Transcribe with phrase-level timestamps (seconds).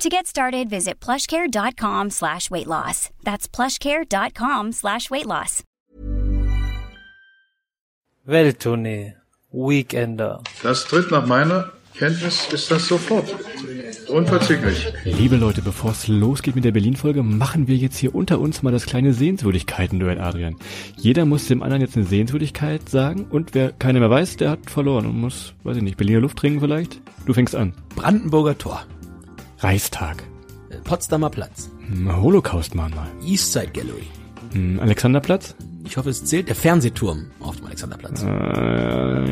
[0.00, 3.10] To get started, visit plushcare.com slash weight loss.
[3.22, 5.62] That's plushcare.com slash weight loss.
[8.24, 9.16] Welttournee.
[9.52, 10.42] Weekender.
[10.62, 13.28] Das tritt nach meiner Kenntnis ist das sofort.
[14.08, 14.90] Unverzüglich.
[15.04, 18.72] Liebe Leute, bevor es losgeht mit der Berlin-Folge, machen wir jetzt hier unter uns mal
[18.72, 20.56] das kleine Sehenswürdigkeiten-Duell, Adrian.
[20.96, 24.70] Jeder muss dem anderen jetzt eine Sehenswürdigkeit sagen und wer keine mehr weiß, der hat
[24.70, 27.02] verloren und muss, weiß ich nicht, Berliner Luft trinken vielleicht?
[27.26, 27.74] Du fängst an.
[27.96, 28.86] Brandenburger Tor.
[29.60, 30.22] Reichstag.
[30.84, 31.70] Potsdamer Platz.
[31.88, 33.08] Hm, Holocaust-Mahnmal.
[33.24, 34.06] Eastside Gallery.
[34.52, 35.54] Hm, Alexanderplatz?
[35.84, 38.22] Ich hoffe, es zählt der Fernsehturm auf dem Alexanderplatz.
[38.22, 38.26] Äh,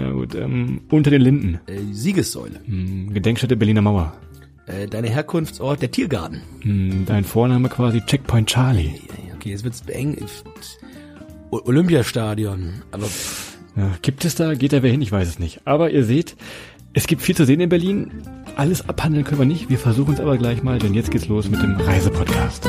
[0.00, 1.60] ja gut, ähm, unter den Linden.
[1.66, 2.60] Äh, Siegessäule.
[2.64, 4.12] Hm, Gedenkstätte Berliner Mauer.
[4.66, 7.04] Äh, deine Herkunftsort, der Tiergarten.
[7.06, 8.92] Dein Vorname quasi Checkpoint Charlie.
[9.36, 10.16] Okay, jetzt wird's eng.
[11.50, 12.82] Olympiastadion.
[12.90, 13.06] Aber
[13.76, 15.00] Ja, gibt es da, geht da wer hin?
[15.00, 15.60] Ich weiß es nicht.
[15.64, 16.36] Aber ihr seht,
[16.94, 18.22] es gibt viel zu sehen in Berlin.
[18.56, 19.68] Alles abhandeln können wir nicht.
[19.68, 22.68] Wir versuchen es aber gleich mal, denn jetzt geht's los mit dem Reisepodcast.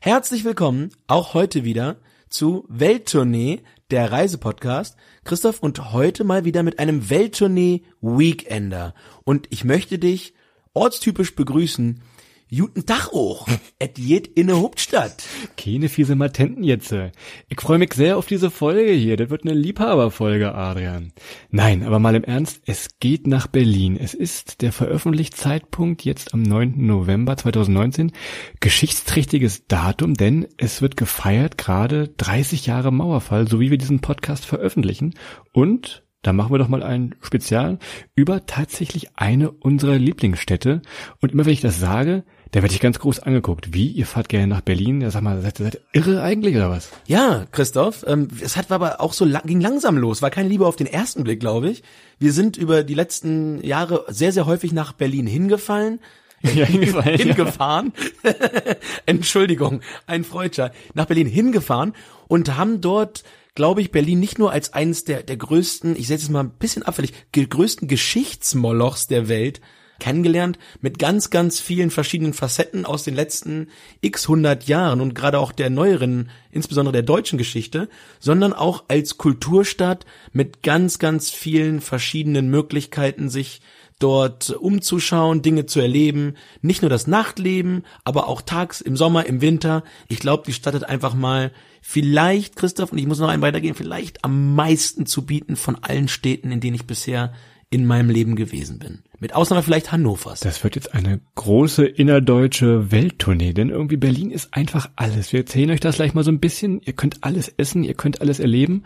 [0.00, 1.96] Herzlich willkommen, auch heute wieder,
[2.28, 4.96] zu Welttournee, der Reisepodcast.
[5.24, 8.94] Christoph und heute mal wieder mit einem Welttournee Weekender.
[9.24, 10.34] Und ich möchte dich
[10.74, 12.02] ortstypisch begrüßen.
[12.48, 13.48] Guten Tag auch.
[13.80, 15.24] Et jet in der Hauptstadt.
[15.56, 16.92] Keine fiese Matenten jetzt.
[16.92, 17.10] äh.
[17.48, 19.16] Ich freue mich sehr auf diese Folge hier.
[19.16, 21.12] Das wird eine Liebhaberfolge, Adrian.
[21.50, 23.96] Nein, aber mal im Ernst, es geht nach Berlin.
[23.96, 26.86] Es ist der Veröffentlichzeitpunkt jetzt am 9.
[26.86, 28.12] November 2019.
[28.60, 34.46] Geschichtsträchtiges Datum, denn es wird gefeiert gerade 30 Jahre Mauerfall, so wie wir diesen Podcast
[34.46, 35.14] veröffentlichen.
[35.52, 37.78] Und da machen wir doch mal ein Spezial
[38.14, 40.82] über tatsächlich eine unserer Lieblingsstädte.
[41.20, 43.74] Und immer wenn ich das sage, da werde ich ganz groß angeguckt.
[43.74, 45.00] Wie, ihr fahrt gerne nach Berlin?
[45.00, 46.90] Ja, sag mal, seid, seid ihr irre eigentlich oder was?
[47.06, 50.66] Ja, Christoph, ähm, es hat aber auch so lang, ging langsam los, war keine Liebe
[50.66, 51.82] auf den ersten Blick, glaube ich.
[52.18, 56.00] Wir sind über die letzten Jahre sehr, sehr häufig nach Berlin hingefallen.
[56.54, 57.24] Ja, hingefallen, ja.
[57.24, 57.92] hingefahren.
[59.06, 60.70] Entschuldigung, ein Freudscher.
[60.92, 61.94] Nach Berlin hingefahren
[62.28, 63.24] und haben dort,
[63.54, 66.50] glaube ich, Berlin nicht nur als eines der, der größten, ich setze es mal ein
[66.50, 69.62] bisschen abfällig, größten Geschichtsmolochs der Welt
[69.98, 73.68] kennengelernt, mit ganz, ganz vielen verschiedenen Facetten aus den letzten
[74.00, 77.88] x hundert Jahren und gerade auch der neueren, insbesondere der deutschen Geschichte,
[78.20, 83.60] sondern auch als Kulturstadt mit ganz, ganz vielen verschiedenen Möglichkeiten, sich
[83.98, 89.40] dort umzuschauen, Dinge zu erleben, nicht nur das Nachtleben, aber auch tags im Sommer, im
[89.40, 89.84] Winter.
[90.08, 93.74] Ich glaube, die Stadt hat einfach mal vielleicht, Christoph, und ich muss noch einen weitergehen,
[93.74, 97.32] vielleicht am meisten zu bieten von allen Städten, in denen ich bisher
[97.70, 99.02] in meinem Leben gewesen bin.
[99.18, 100.40] Mit Ausnahme vielleicht Hannovers.
[100.40, 105.32] Das wird jetzt eine große innerdeutsche Welttournee, denn irgendwie Berlin ist einfach alles.
[105.32, 106.80] Wir erzählen euch das gleich mal so ein bisschen.
[106.82, 108.84] Ihr könnt alles essen, ihr könnt alles erleben.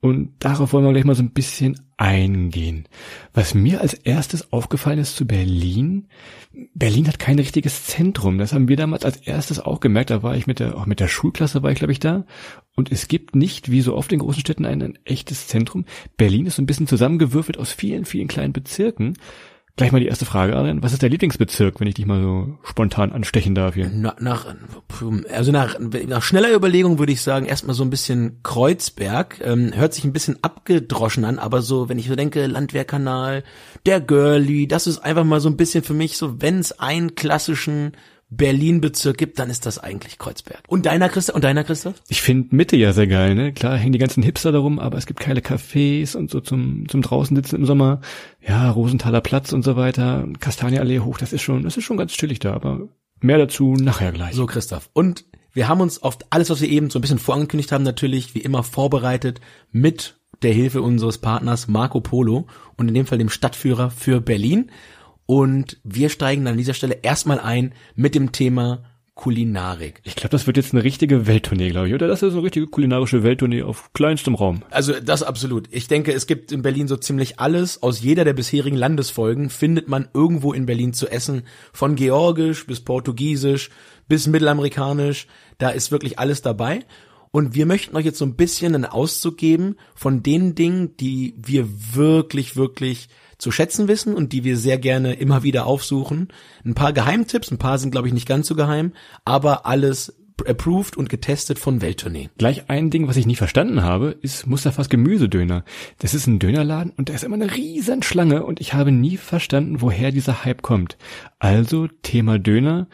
[0.00, 2.86] Und darauf wollen wir gleich mal so ein bisschen eingehen.
[3.34, 6.06] Was mir als erstes aufgefallen ist zu Berlin,
[6.74, 8.38] Berlin hat kein richtiges Zentrum.
[8.38, 10.10] Das haben wir damals als erstes auch gemerkt.
[10.10, 12.26] Da war ich mit der, auch mit der Schulklasse war ich, glaube ich, da.
[12.76, 15.84] Und es gibt nicht, wie so oft in großen Städten, ein, ein echtes Zentrum.
[16.16, 19.14] Berlin ist so ein bisschen zusammengewürfelt aus vielen, vielen kleinen Bezirken.
[19.78, 20.82] Gleich mal die erste Frage, Adrian.
[20.82, 23.88] Was ist der Lieblingsbezirk, wenn ich dich mal so spontan anstechen darf hier?
[23.94, 24.46] Na, nach,
[25.32, 29.40] also nach, nach schneller Überlegung würde ich sagen, erstmal so ein bisschen Kreuzberg.
[29.40, 33.44] Ähm, hört sich ein bisschen abgedroschen an, aber so, wenn ich so denke, Landwehrkanal,
[33.86, 37.14] der Girlie, das ist einfach mal so ein bisschen für mich so, wenn es einen
[37.14, 37.92] klassischen
[38.30, 40.62] Berlin-Bezirk gibt, dann ist das eigentlich Kreuzberg.
[40.68, 41.34] Und deiner Christoph?
[41.34, 41.94] Und deiner Christoph?
[42.08, 43.52] Ich finde Mitte ja sehr geil, ne?
[43.52, 47.00] Klar hängen die ganzen Hipster darum, aber es gibt geile Cafés und so zum, zum
[47.00, 48.00] draußen sitzen im Sommer.
[48.46, 52.12] Ja, Rosenthaler Platz und so weiter, Kastanienallee hoch, das ist schon, das ist schon ganz
[52.12, 52.88] chillig da, aber
[53.20, 54.34] mehr dazu nachher gleich.
[54.34, 54.90] So, Christoph.
[54.92, 58.34] Und wir haben uns auf alles, was wir eben so ein bisschen vorangekündigt haben, natürlich
[58.34, 59.40] wie immer vorbereitet
[59.72, 62.46] mit der Hilfe unseres Partners Marco Polo
[62.76, 64.70] und in dem Fall dem Stadtführer für Berlin.
[65.30, 68.82] Und wir steigen an dieser Stelle erstmal ein mit dem Thema
[69.14, 70.00] Kulinarik.
[70.04, 72.08] Ich glaube, das wird jetzt eine richtige Welttournee, glaube ich, oder?
[72.08, 74.62] Das ist eine richtige kulinarische Welttournee auf kleinstem Raum.
[74.70, 75.68] Also das absolut.
[75.70, 77.82] Ich denke, es gibt in Berlin so ziemlich alles.
[77.82, 81.42] Aus jeder der bisherigen Landesfolgen findet man irgendwo in Berlin zu essen.
[81.74, 83.68] Von Georgisch bis Portugiesisch
[84.08, 85.26] bis Mittelamerikanisch.
[85.58, 86.86] Da ist wirklich alles dabei.
[87.32, 91.34] Und wir möchten euch jetzt so ein bisschen einen Auszug geben von den Dingen, die
[91.36, 96.28] wir wirklich, wirklich zu schätzen wissen und die wir sehr gerne immer wieder aufsuchen.
[96.64, 98.92] Ein paar Geheimtipps, ein paar sind glaube ich nicht ganz so geheim,
[99.24, 100.14] aber alles
[100.46, 102.30] approved und getestet von Welttournee.
[102.38, 105.64] Gleich ein Ding, was ich nie verstanden habe, ist Mustafas Gemüsedöner.
[105.98, 109.16] Das ist ein Dönerladen und da ist immer eine riesen Schlange und ich habe nie
[109.16, 110.96] verstanden, woher dieser Hype kommt.
[111.38, 112.88] Also Thema Döner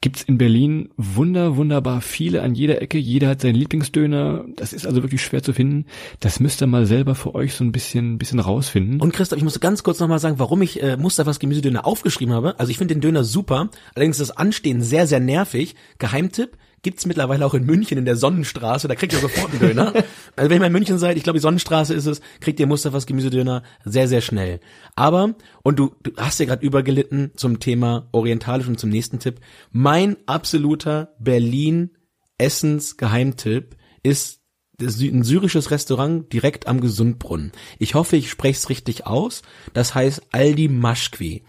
[0.00, 2.98] gibt's in Berlin wunder, wunderbar viele an jeder Ecke.
[2.98, 4.44] Jeder hat seinen Lieblingsdöner.
[4.54, 5.86] Das ist also wirklich schwer zu finden.
[6.20, 9.00] Das müsst ihr mal selber für euch so ein bisschen, bisschen rausfinden.
[9.00, 12.58] Und Christoph, ich muss ganz kurz nochmal sagen, warum ich äh, Mustafas Gemüsedöner aufgeschrieben habe.
[12.60, 13.70] Also ich finde den Döner super.
[13.94, 15.74] Allerdings ist das Anstehen sehr, sehr nervig.
[15.98, 19.92] Geheimtipp, gibt's mittlerweile auch in München in der Sonnenstraße, da kriegt ihr sofort einen Döner.
[20.36, 22.66] also wenn ihr mal in München seid, ich glaube die Sonnenstraße ist es, kriegt ihr
[22.66, 24.60] Mustafas Gemüsedöner sehr, sehr schnell.
[24.94, 29.40] Aber, und du, du hast ja gerade übergelitten zum Thema orientalisch und zum nächsten Tipp,
[29.70, 31.90] mein absoluter Berlin
[32.38, 34.38] Essens Geheimtipp ist
[34.80, 37.52] ein syrisches Restaurant direkt am Gesundbrunnen.
[37.78, 39.42] Ich hoffe, ich spreche es richtig aus.
[39.72, 41.42] Das heißt Aldi Maschkwi.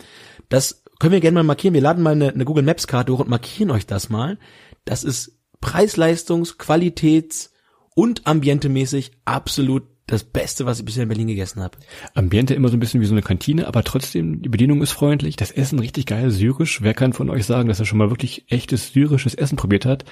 [0.50, 1.76] Das können wir gerne mal markieren.
[1.76, 4.40] Wir laden mal eine, eine Google Maps Karte hoch und markieren euch das mal.
[4.86, 7.52] Das ist Preis-Leistungs-, Qualitäts-
[7.96, 11.78] und Ambientemäßig absolut das Beste, was ich bisher in Berlin gegessen habe.
[12.16, 15.36] Ambiente immer so ein bisschen wie so eine Kantine, aber trotzdem, die Bedienung ist freundlich,
[15.36, 16.81] das Essen richtig geil, syrisch.
[16.81, 20.06] Wer kann von euch sagen, dass er schon mal wirklich echtes syrisches Essen probiert hat?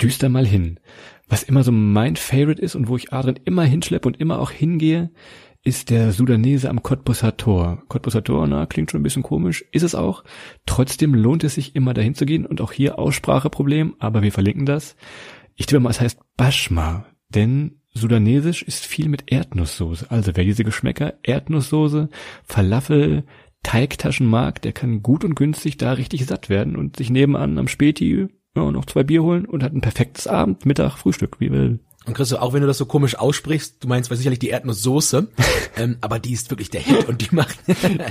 [0.00, 0.80] Düst da mal hin.
[1.28, 4.50] Was immer so mein Favorite ist und wo ich Adrian immer hinschleppe und immer auch
[4.50, 5.10] hingehe,
[5.64, 7.82] ist der Sudanese am Cottbusser Tor.
[7.88, 10.22] Cottbusser Tor, na, klingt schon ein bisschen komisch, ist es auch.
[10.66, 14.66] Trotzdem lohnt es sich immer dahin zu gehen und auch hier Ausspracheproblem, aber wir verlinken
[14.66, 14.94] das.
[15.56, 20.10] Ich tippe mal, es heißt Bashma, denn Sudanesisch ist viel mit Erdnusssoße.
[20.10, 22.08] Also wer diese Geschmäcker Erdnusssoße,
[22.44, 23.22] Falafel,
[23.62, 27.68] Teigtaschen mag, der kann gut und günstig da richtig satt werden und sich nebenan am
[27.68, 31.80] Späti ja, noch zwei Bier holen und hat ein perfektes Abend, Mittag, Frühstück, wie will.
[32.06, 35.28] Und Christoph, auch wenn du das so komisch aussprichst, du meinst sicherlich die Erdnusssoße,
[35.76, 37.58] ähm, aber die ist wirklich der Hit und die macht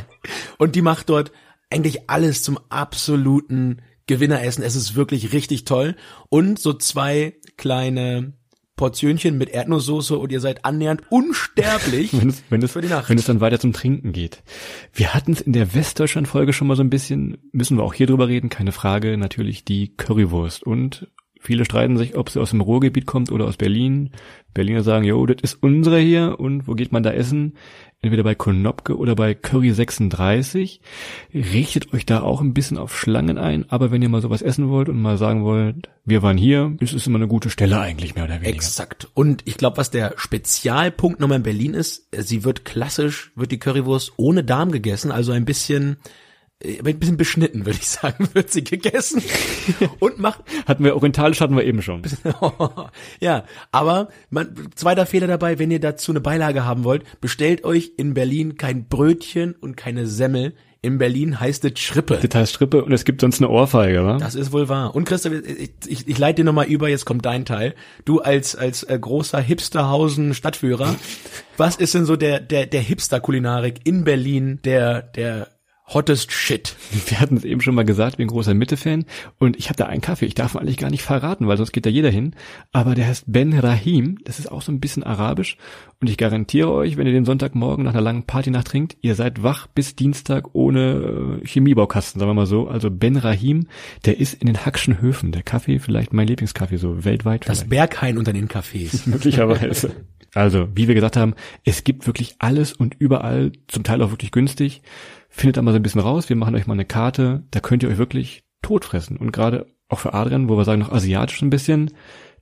[0.57, 1.31] und die macht dort
[1.69, 4.63] eigentlich alles zum absoluten Gewinneressen.
[4.63, 5.95] Es ist wirklich richtig toll
[6.29, 8.33] und so zwei kleine
[8.75, 13.09] Portionchen mit Erdnusssoße und ihr seid annähernd unsterblich wenn es, wenn es, für die Nacht.
[13.09, 14.41] Wenn es dann weiter zum Trinken geht.
[14.93, 18.07] Wir hatten es in der Westdeutschland-Folge schon mal so ein bisschen, müssen wir auch hier
[18.07, 21.07] drüber reden, keine Frage, natürlich die Currywurst und
[21.43, 24.11] Viele streiten sich, ob sie aus dem Ruhrgebiet kommt oder aus Berlin.
[24.53, 27.55] Berliner sagen, jo, das ist unsere hier und wo geht man da essen?
[28.01, 30.79] Entweder bei Konopke oder bei Curry 36.
[31.33, 34.69] Richtet euch da auch ein bisschen auf Schlangen ein, aber wenn ihr mal sowas essen
[34.69, 38.15] wollt und mal sagen wollt, wir waren hier, ist es immer eine gute Stelle eigentlich
[38.15, 38.55] mehr oder weniger.
[38.55, 39.09] Exakt.
[39.13, 43.59] Und ich glaube, was der Spezialpunkt nochmal in Berlin ist, sie wird klassisch, wird die
[43.59, 45.97] Currywurst ohne Darm gegessen, also ein bisschen
[46.63, 49.21] ein bisschen beschnitten, würde ich sagen, wird sie gegessen
[49.99, 50.43] und macht.
[50.65, 52.03] Hatten wir orientalisch hatten wir eben schon.
[53.19, 57.93] ja, aber man, zweiter Fehler dabei, wenn ihr dazu eine Beilage haben wollt, bestellt euch
[57.97, 60.53] in Berlin kein Brötchen und keine Semmel.
[60.81, 62.19] In Berlin heißt es Schrippe.
[62.21, 64.17] Das heißt Schrippe und es gibt sonst eine Ohrfeige, wa?
[64.17, 64.93] Das ist wohl wahr.
[64.93, 67.73] Und Christoph, ich, ich, ich leite dir nochmal über, jetzt kommt dein Teil.
[68.03, 70.93] Du als, als äh, großer Hipsterhausen Stadtführer,
[71.55, 75.52] was ist denn so der, der, der Hipster-Kulinarik in Berlin, der, der
[75.85, 76.75] hottest shit.
[77.07, 79.05] Wir hatten es eben schon mal gesagt, ich bin großer Mitte-Fan
[79.39, 80.25] und ich habe da einen Kaffee.
[80.25, 82.35] Ich darf ihn eigentlich gar nicht verraten, weil sonst geht da jeder hin.
[82.71, 84.19] Aber der heißt Ben Rahim.
[84.23, 85.57] Das ist auch so ein bisschen arabisch
[86.03, 89.41] und ich garantiere euch, wenn ihr den Sonntagmorgen nach einer langen Partynacht trinkt, ihr seid
[89.41, 92.67] wach bis Dienstag ohne äh, Chemiebaukasten, sagen wir mal so.
[92.67, 93.67] Also Ben Rahim,
[94.03, 95.31] der ist in den Hackschen Höfen.
[95.31, 97.47] Der Kaffee, vielleicht mein Lieblingskaffee, so weltweit.
[97.47, 97.69] Das vielleicht.
[97.69, 99.03] Berghain unter den Cafés.
[99.09, 99.91] Möglicherweise.
[100.33, 104.31] Also, wie wir gesagt haben, es gibt wirklich alles und überall, zum Teil auch wirklich
[104.31, 104.81] günstig.
[105.35, 106.29] Findet da mal so ein bisschen raus.
[106.29, 107.41] Wir machen euch mal eine Karte.
[107.49, 109.17] Da könnt ihr euch wirklich totfressen.
[109.17, 111.89] Und gerade auch für Adrian, wo wir sagen, noch asiatisch ein bisschen.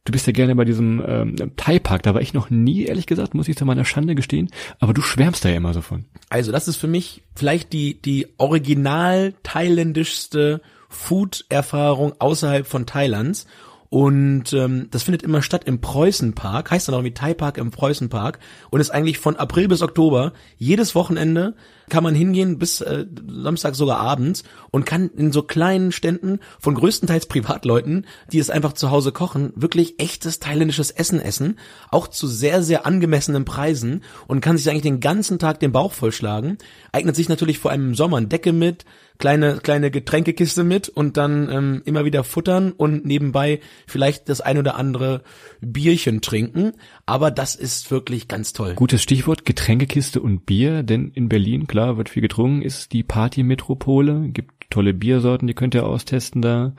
[0.04, 2.04] Du bist ja gerne bei diesem ähm, Thai-Park.
[2.04, 4.50] Da war ich noch nie, ehrlich gesagt, muss ich zu meiner Schande gestehen.
[4.80, 6.04] Aber du schwärmst da ja immer so von.
[6.30, 13.48] Also, das ist für mich vielleicht die, die original thailändischste Food-Erfahrung außerhalb von Thailands.
[13.94, 17.72] Und ähm, das findet immer statt im Preußenpark, heißt dann auch wie Thai Park im
[17.72, 21.56] Preußenpark und ist eigentlich von April bis Oktober jedes Wochenende
[21.90, 26.74] kann man hingehen bis äh, Samstag sogar abends und kann in so kleinen Ständen von
[26.74, 32.28] größtenteils Privatleuten, die es einfach zu Hause kochen, wirklich echtes thailändisches Essen essen, auch zu
[32.28, 36.58] sehr sehr angemessenen Preisen und kann sich eigentlich den ganzen Tag den Bauch vollschlagen.
[36.94, 38.86] Eignet sich natürlich vor allem im Sommer eine Decke mit,
[39.22, 44.58] kleine kleine Getränkekiste mit und dann ähm, immer wieder futtern und nebenbei vielleicht das ein
[44.58, 45.22] oder andere
[45.62, 46.74] Bierchen trinken.
[47.06, 48.74] Aber das ist wirklich ganz toll.
[48.74, 54.30] Gutes Stichwort Getränkekiste und Bier, denn in Berlin, klar, wird viel getrunken, ist die Partymetropole,
[54.30, 56.74] gibt tolle Biersorten, die könnt ihr austesten da.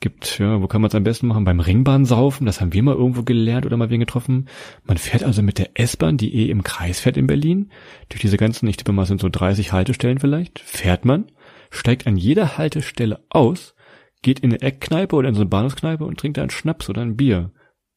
[0.00, 1.44] Gibt, ja, wo kann man es am besten machen?
[1.44, 4.46] Beim Ringbahnsaufen, das haben wir mal irgendwo gelernt oder mal wen getroffen.
[4.84, 7.70] Man fährt also mit der S-Bahn, die eh im Kreis fährt in Berlin,
[8.08, 11.24] durch diese ganzen, ich tippe mal, sind so 30 Haltestellen vielleicht, fährt man,
[11.70, 13.74] steigt an jeder Haltestelle aus,
[14.22, 17.02] geht in eine Eckkneipe oder in so eine Bahnhofskneipe und trinkt da einen Schnaps oder
[17.02, 17.52] ein Bier.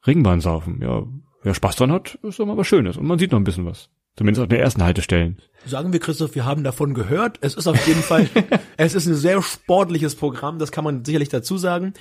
[0.05, 1.03] Ringbahn saufen, ja,
[1.43, 3.65] wer Spaß dran hat, ist doch mal was Schönes und man sieht noch ein bisschen
[3.65, 3.89] was.
[4.17, 5.41] Zumindest auf den ersten Haltestellen.
[5.65, 7.37] Sagen wir, Christoph, wir haben davon gehört.
[7.39, 8.29] Es ist auf jeden Fall,
[8.77, 11.93] es ist ein sehr sportliches Programm, das kann man sicherlich dazu sagen.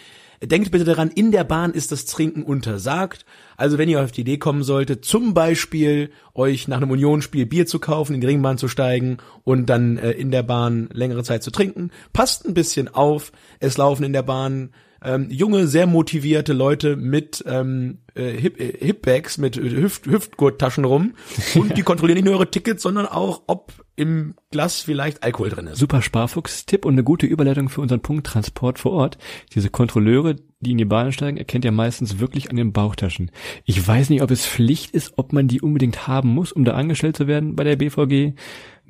[0.43, 3.27] Denkt bitte daran, in der Bahn ist das Trinken untersagt.
[3.59, 7.67] Also wenn ihr auf die Idee kommen solltet, zum Beispiel euch nach einem Unionsspiel Bier
[7.67, 11.43] zu kaufen, in die Ringbahn zu steigen und dann äh, in der Bahn längere Zeit
[11.43, 13.33] zu trinken, passt ein bisschen auf.
[13.59, 14.71] Es laufen in der Bahn
[15.03, 21.15] ähm, junge, sehr motivierte Leute mit ähm, äh, Hip äh, Hipbags, mit Hüft Hüftgurttaschen rum
[21.55, 25.67] und die kontrollieren nicht nur eure Tickets, sondern auch, ob im Glas vielleicht Alkohol drin
[25.67, 25.79] ist.
[25.79, 29.19] Super Sparfuchs-Tipp und eine gute Überleitung für unseren Punkt Transport vor Ort.
[29.55, 33.31] Diese Kontrolleure, die in die Bahn steigen, erkennt ihr meistens wirklich an den Bauchtaschen.
[33.67, 36.73] Ich weiß nicht, ob es Pflicht ist, ob man die unbedingt haben muss, um da
[36.73, 38.33] angestellt zu werden bei der BVG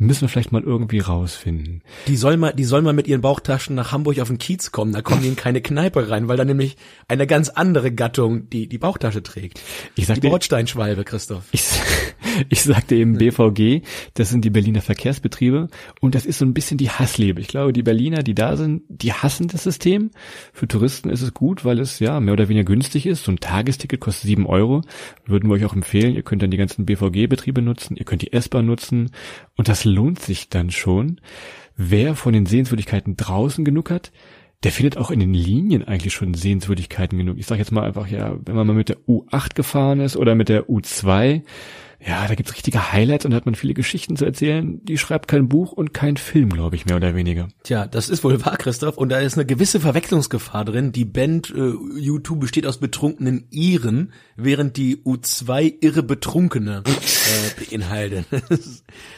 [0.01, 1.83] müssen wir vielleicht mal irgendwie rausfinden.
[2.09, 4.93] Die soll mal, die soll mal mit ihren Bauchtaschen nach Hamburg auf den Kiez kommen.
[4.93, 6.77] Da kommen die in keine Kneipe rein, weil da nämlich
[7.07, 9.61] eine ganz andere Gattung die die Bauchtasche trägt.
[9.97, 11.45] Ich sag die Bordsteinschwalbe, Christoph.
[11.53, 11.65] Ich,
[12.49, 13.83] ich sagte eben BVG,
[14.15, 15.69] das sind die Berliner Verkehrsbetriebe
[16.01, 17.39] und das ist so ein bisschen die Hassliebe.
[17.41, 20.11] Ich glaube, die Berliner, die da sind, die hassen das System.
[20.55, 23.25] Für Touristen ist es gut, weil es ja mehr oder weniger günstig ist.
[23.25, 24.81] So ein Tagesticket kostet sieben Euro.
[25.27, 26.15] Würden wir euch auch empfehlen.
[26.15, 29.11] Ihr könnt dann die ganzen BVG-Betriebe nutzen, ihr könnt die S-Bahn nutzen
[29.57, 31.21] und das lohnt sich dann schon.
[31.77, 34.13] Wer von den Sehenswürdigkeiten draußen genug hat,
[34.63, 37.39] der findet auch in den Linien eigentlich schon Sehenswürdigkeiten genug.
[37.39, 40.35] Ich sage jetzt mal einfach, ja, wenn man mal mit der U8 gefahren ist oder
[40.35, 41.43] mit der U2,
[42.07, 44.83] ja, da gibt's richtige Highlights und da hat man viele Geschichten zu erzählen.
[44.85, 47.49] Die schreibt kein Buch und kein Film, glaube ich, mehr oder weniger.
[47.63, 48.97] Tja, das ist wohl wahr, Christoph.
[48.97, 50.93] Und da ist eine gewisse Verwechslungsgefahr drin.
[50.93, 56.83] Die Band äh, U2 besteht aus betrunkenen Iren, während die U2 irre Betrunkene
[57.31, 58.27] äh, beinhaltet.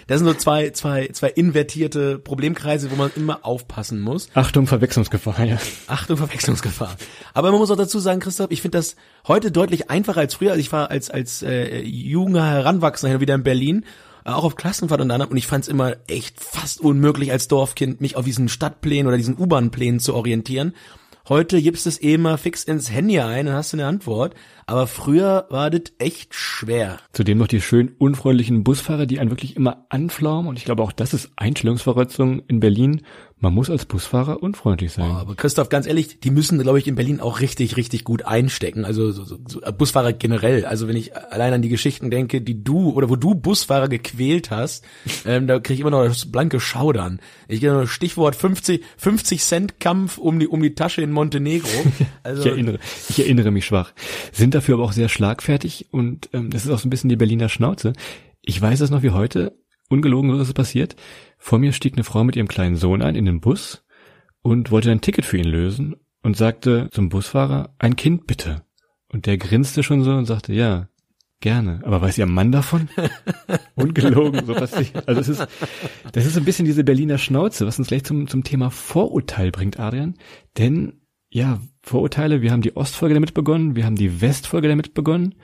[0.09, 4.29] Das sind so zwei, zwei, zwei invertierte Problemkreise, wo man immer aufpassen muss.
[4.35, 5.59] Achtung, Verwechslungsgefahr, ja.
[5.87, 6.97] Achtung, Verwechslungsgefahr.
[7.33, 10.51] Aber man muss auch dazu sagen, Christoph, ich finde das heute deutlich einfacher als früher.
[10.51, 13.85] Also ich war als, als äh, junger Heranwachsender wieder in Berlin
[14.25, 17.49] äh, auch auf Klassenfahrt und anderem und ich fand es immer echt fast unmöglich als
[17.49, 20.75] Dorfkind mich auf diesen Stadtplänen oder diesen U-Bahn-Plänen zu orientieren.
[21.29, 24.35] Heute gibst es eh mal fix ins Handy ein und hast du eine Antwort.
[24.73, 26.99] Aber früher war das echt schwer.
[27.13, 30.49] Zudem noch die schön unfreundlichen Busfahrer, die einen wirklich immer anflaumen.
[30.49, 33.03] Und ich glaube auch das ist Einstellungsverletzung in Berlin.
[33.43, 35.11] Man muss als Busfahrer unfreundlich sein.
[35.11, 38.25] Oh, aber Christoph, ganz ehrlich, die müssen, glaube ich, in Berlin auch richtig, richtig gut
[38.25, 38.85] einstecken.
[38.85, 40.65] Also so, so, so, Busfahrer generell.
[40.65, 44.53] Also wenn ich allein an die Geschichten denke, die du oder wo du Busfahrer gequält
[44.53, 44.85] hast,
[45.27, 47.19] ähm, da kriege ich immer noch das blanke Schaudern.
[47.49, 51.69] Ich gehe Stichwort 50, 50 Cent Kampf um die um die Tasche in Montenegro.
[52.25, 53.93] Also, ich erinnere, ich erinnere mich schwach.
[54.31, 57.17] Sind dafür aber auch sehr schlagfertig und ähm, das ist auch so ein bisschen die
[57.17, 57.93] Berliner Schnauze.
[58.43, 59.59] Ich weiß das noch wie heute.
[59.89, 60.97] Ungelogen, so ist es passiert.
[61.37, 63.85] Vor mir stieg eine Frau mit ihrem kleinen Sohn ein in den Bus
[64.41, 68.63] und wollte ein Ticket für ihn lösen und sagte zum Busfahrer, ein Kind bitte.
[69.09, 70.89] Und der grinste schon so und sagte, ja,
[71.41, 71.81] gerne.
[71.85, 72.89] Aber weiß ihr Mann davon?
[73.75, 75.07] Ungelogen, so passiert.
[75.07, 75.47] Also es ist,
[76.13, 79.79] das ist ein bisschen diese Berliner Schnauze, was uns gleich zum, zum Thema Vorurteil bringt,
[79.79, 80.15] Adrian.
[80.57, 81.02] Denn,
[81.33, 85.35] ja, Vorurteile, wir haben die Ostfolge damit begonnen, wir haben die Westfolge damit begonnen.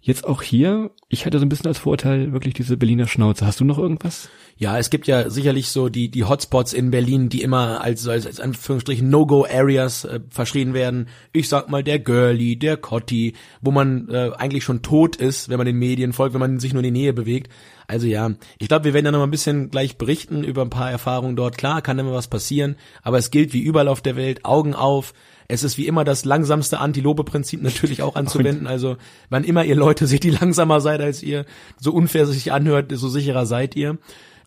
[0.00, 3.44] Jetzt auch hier, ich hatte so ein bisschen als Vorurteil wirklich diese Berliner Schnauze.
[3.44, 4.28] Hast du noch irgendwas?
[4.56, 8.24] Ja, es gibt ja sicherlich so die die Hotspots in Berlin, die immer als als,
[8.24, 11.08] als Anführungsstrichen No-Go-Areas äh, verschrien werden.
[11.32, 15.58] Ich sag mal der Girlie, der Cotti, wo man äh, eigentlich schon tot ist, wenn
[15.58, 17.52] man den Medien folgt, wenn man sich nur in die Nähe bewegt.
[17.88, 20.90] Also ja, ich glaube, wir werden da noch ein bisschen gleich berichten über ein paar
[20.90, 21.58] Erfahrungen dort.
[21.58, 25.12] Klar, kann immer was passieren, aber es gilt wie überall auf der Welt, Augen auf,
[25.48, 28.66] es ist wie immer das langsamste Antilope-Prinzip natürlich auch anzuwenden.
[28.66, 28.96] Also
[29.30, 31.46] wann immer ihr Leute seht, die langsamer seid als ihr,
[31.80, 33.98] so unfair sich anhört, so sicherer seid ihr.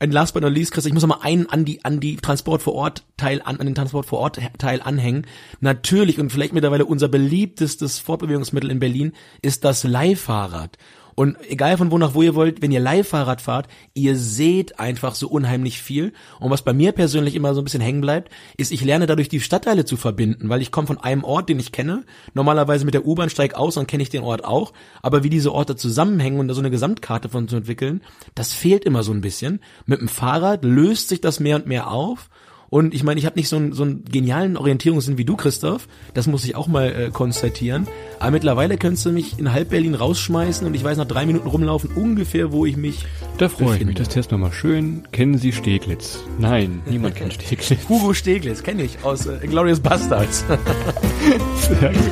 [0.01, 2.15] Und last but not least, Chris, ich muss noch mal einen an die, an die
[2.15, 5.27] Transport vor Ort Teil an, an den Transport vor Ort Teil anhängen.
[5.59, 10.77] Natürlich und vielleicht mittlerweile unser beliebtestes Fortbewegungsmittel in Berlin ist das Leihfahrrad.
[11.15, 15.15] Und egal von wo nach wo ihr wollt, wenn ihr Leihfahrrad fahrt, ihr seht einfach
[15.15, 16.13] so unheimlich viel.
[16.39, 19.29] Und was bei mir persönlich immer so ein bisschen hängen bleibt, ist, ich lerne dadurch
[19.29, 22.03] die Stadtteile zu verbinden, weil ich komme von einem Ort, den ich kenne.
[22.33, 24.73] Normalerweise mit der U-Bahn steig aus und kenne ich den Ort auch.
[25.01, 28.01] Aber wie diese Orte zusammenhängen und da so eine Gesamtkarte von zu entwickeln,
[28.35, 29.59] das fehlt immer so ein bisschen.
[29.85, 32.29] Mit dem Fahrrad löst sich das mehr und mehr auf
[32.71, 35.89] Und ich meine, ich habe nicht so einen, so einen genialen Orientierungssinn wie du, Christoph.
[36.13, 37.85] Das muss ich auch mal äh, konstatieren.
[38.17, 41.49] Aber mittlerweile könntest du mich in halb Berlin rausschmeißen und ich weiß nach drei Minuten
[41.49, 43.05] rumlaufen ungefähr, wo ich mich.
[43.37, 43.95] Da freue ich mich.
[43.95, 45.03] Das testen wir mal schön.
[45.11, 46.23] Kennen Sie Steglitz?
[46.39, 47.89] Nein, niemand kennt Steglitz.
[47.89, 50.45] Hugo Steglitz, kenne ich aus äh, Glorious Bastards.
[51.57, 52.11] Sehr gut.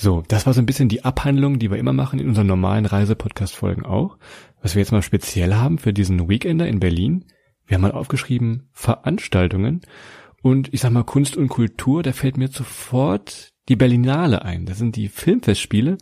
[0.00, 2.86] So, das war so ein bisschen die Abhandlung, die wir immer machen in unseren normalen
[2.86, 4.16] Reisepodcast-Folgen auch.
[4.62, 7.24] Was wir jetzt mal speziell haben für diesen Weekender in Berlin.
[7.66, 9.80] Wir haben mal aufgeschrieben Veranstaltungen.
[10.40, 14.66] Und ich sag mal Kunst und Kultur, da fällt mir sofort die Berlinale ein.
[14.66, 15.98] Das sind die Filmfestspiele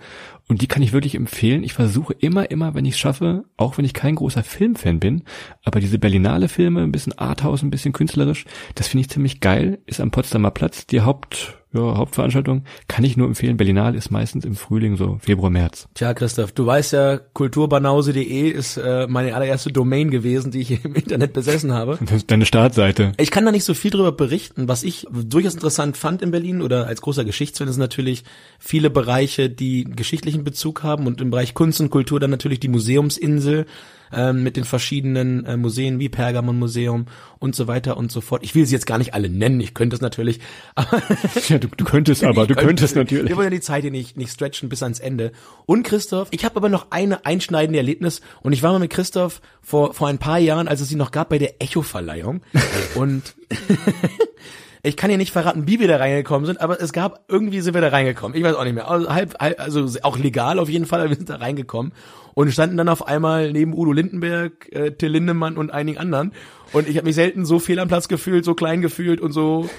[0.46, 1.64] und die kann ich wirklich empfehlen.
[1.64, 5.24] Ich versuche immer, immer, wenn ich es schaffe, auch wenn ich kein großer Filmfan bin,
[5.64, 9.78] aber diese Berlinale Filme, ein bisschen Arthouse, ein bisschen künstlerisch, das finde ich ziemlich geil.
[9.86, 12.64] Ist am Potsdamer Platz die Haupt, ja, Hauptveranstaltung.
[12.88, 13.56] Kann ich nur empfehlen.
[13.56, 15.88] Berlinale ist meistens im Frühling, so Februar, März.
[15.94, 20.94] Tja, Christoph, du weißt ja, kulturbanause.de ist äh, meine allererste Domain gewesen, die ich im
[20.94, 21.98] Internet besessen habe.
[22.00, 23.12] Das ist deine Startseite.
[23.18, 24.68] Ich kann da nicht so viel drüber berichten.
[24.68, 28.24] Was ich durchaus interessant fand in Berlin oder als großer Geschichtsfan ist natürlich
[28.58, 32.60] viele Bereiche, die einen geschichtlichen Bezug haben und im Bereich Kunst und Kultur dann natürlich
[32.60, 33.66] die Museumsinsel
[34.12, 37.06] ähm, mit den verschiedenen äh, Museen wie Pergamon Museum
[37.38, 38.42] und so weiter und so fort.
[38.44, 40.40] Ich will sie jetzt gar nicht alle nennen, ich könnte es natürlich,
[41.48, 43.28] Ja, du, du könntest aber, du könnte- könntest natürlich.
[43.28, 45.32] Wir wollen ja die Zeit hier nicht, nicht stretchen bis ans Ende.
[45.66, 49.40] Und Christoph, ich habe aber noch eine einschneidende Erlebnis und ich war mal mit Christoph
[49.62, 52.42] vor, vor ein paar Jahren, als es sie noch gab, bei der Echo-Verleihung.
[52.94, 53.34] und
[54.82, 57.74] ich kann ja nicht verraten, wie wir da reingekommen sind, aber es gab, irgendwie sind
[57.74, 58.36] wir da reingekommen.
[58.36, 58.88] Ich weiß auch nicht mehr.
[58.88, 61.92] Also, halb, halb, also auch legal auf jeden Fall, aber wir sind da reingekommen
[62.36, 66.32] und standen dann auf einmal neben Udo Lindenberg, äh, Till Lindemann und einigen anderen.
[66.74, 69.70] Und ich habe mich selten so fehl am Platz gefühlt, so klein gefühlt und so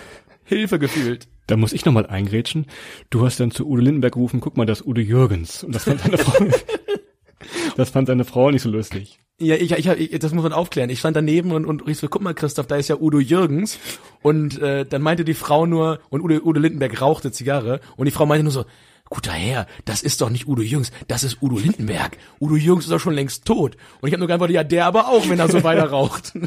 [0.43, 1.27] Hilfe gefühlt.
[1.45, 2.65] Da muss ich nochmal eingrätschen.
[3.11, 5.63] Du hast dann zu Udo Lindenberg gerufen, guck mal, das ist Udo Jürgens.
[5.63, 6.45] Und das fand seine Frau,
[7.77, 9.19] das fand seine Frau nicht so lustig.
[9.39, 10.89] Ja, ich, ich, ich, das muss man aufklären.
[10.89, 13.77] Ich stand daneben und, und rief so, guck mal, Christoph, da ist ja Udo Jürgens.
[14.23, 18.11] Und äh, dann meinte die Frau nur, und Udo, Udo Lindenberg rauchte Zigarre, und die
[18.11, 18.65] Frau meinte nur so,
[19.09, 22.17] guter Herr, das ist doch nicht Udo Jürgens, das ist Udo Lindenberg.
[22.39, 23.77] Udo Jürgens ist doch schon längst tot.
[24.01, 26.33] Und ich habe nur geantwortet, ja, der aber auch, wenn er so weiter raucht.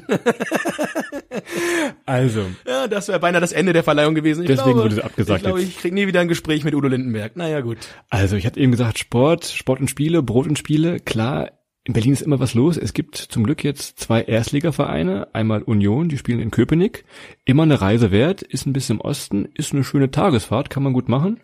[2.06, 4.42] Also, ja, das wäre beinahe das Ende der Verleihung gewesen.
[4.42, 6.74] Ich Deswegen glaube, wurde es abgesagt Ich glaube, ich krieg nie wieder ein Gespräch mit
[6.74, 7.36] Udo Lindenberg.
[7.36, 7.78] Naja, gut.
[8.08, 10.98] also ich hatte eben gesagt, Sport, Sport und Spiele, Brot und Spiele.
[10.98, 11.52] Klar,
[11.84, 12.76] in Berlin ist immer was los.
[12.76, 15.28] Es gibt zum Glück jetzt zwei Erstligavereine.
[15.32, 17.04] Einmal Union, die spielen in Köpenick.
[17.44, 20.92] Immer eine Reise wert, ist ein bisschen im Osten, ist eine schöne Tagesfahrt, kann man
[20.92, 21.40] gut machen.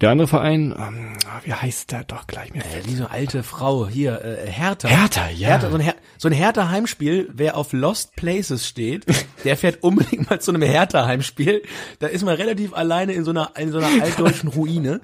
[0.00, 1.12] Der andere Verein, ähm,
[1.44, 2.60] wie heißt der doch gleich mir?
[2.60, 4.88] Äh, eine alte Frau hier, äh, Hertha.
[4.88, 5.48] Hertha, ja.
[5.48, 9.06] Hertha, so, ein Her so ein Hertha-Heimspiel, wer auf Lost Places steht,
[9.44, 11.62] der fährt unbedingt mal zu einem Hertha-Heimspiel.
[12.00, 15.00] Da ist man relativ alleine in so einer, in so einer altdeutschen Ruine.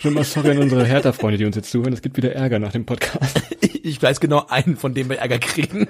[0.00, 1.92] Schon mal sorry an unsere Hertha-Freunde, die uns jetzt zuhören.
[1.92, 3.40] Es gibt wieder Ärger nach dem Podcast.
[3.82, 5.88] Ich weiß genau einen, von dem wir Ärger kriegen.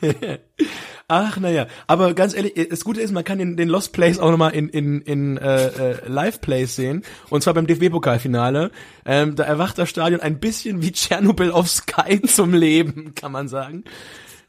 [1.10, 1.66] Ach, naja.
[1.86, 4.68] Aber ganz ehrlich, das Gute ist, man kann den, den Lost Place auch nochmal in,
[4.68, 7.02] in, in äh, äh, Live-Plays sehen.
[7.30, 8.70] Und zwar beim DFB-Pokalfinale.
[9.06, 13.48] Ähm, da erwacht das Stadion ein bisschen wie Tschernobyl auf Sky zum Leben, kann man
[13.48, 13.84] sagen.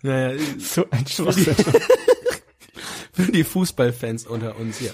[0.02, 1.56] Naja, So ein Schwachsinn.
[3.14, 4.92] für die Fußballfans unter uns hier.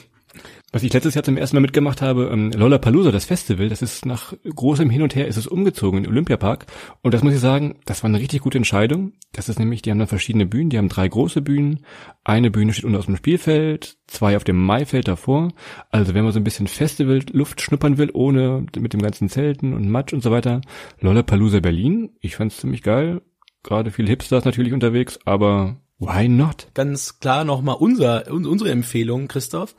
[0.72, 4.06] Was ich letztes Jahr zum ersten Mal mitgemacht habe, ähm, Lollapalooza, das Festival, das ist
[4.06, 6.66] nach großem Hin und Her, ist es umgezogen in Olympiapark.
[7.02, 9.14] Und das muss ich sagen, das war eine richtig gute Entscheidung.
[9.32, 11.86] Das ist nämlich, die haben dann verschiedene Bühnen, die haben drei große Bühnen.
[12.26, 15.54] Eine Bühne steht unten aus dem Spielfeld, zwei auf dem Maifeld davor.
[15.92, 19.90] Also wenn man so ein bisschen Festival-Luft schnuppern will, ohne mit dem ganzen Zelten und
[19.90, 20.60] Matsch und so weiter,
[21.00, 22.10] Lollapalooza Berlin.
[22.20, 23.22] Ich fand's ziemlich geil.
[23.64, 26.68] Gerade viele Hipsters natürlich unterwegs, aber why not?
[26.74, 29.74] Ganz klar nochmal unser, un- unsere Empfehlung, Christoph.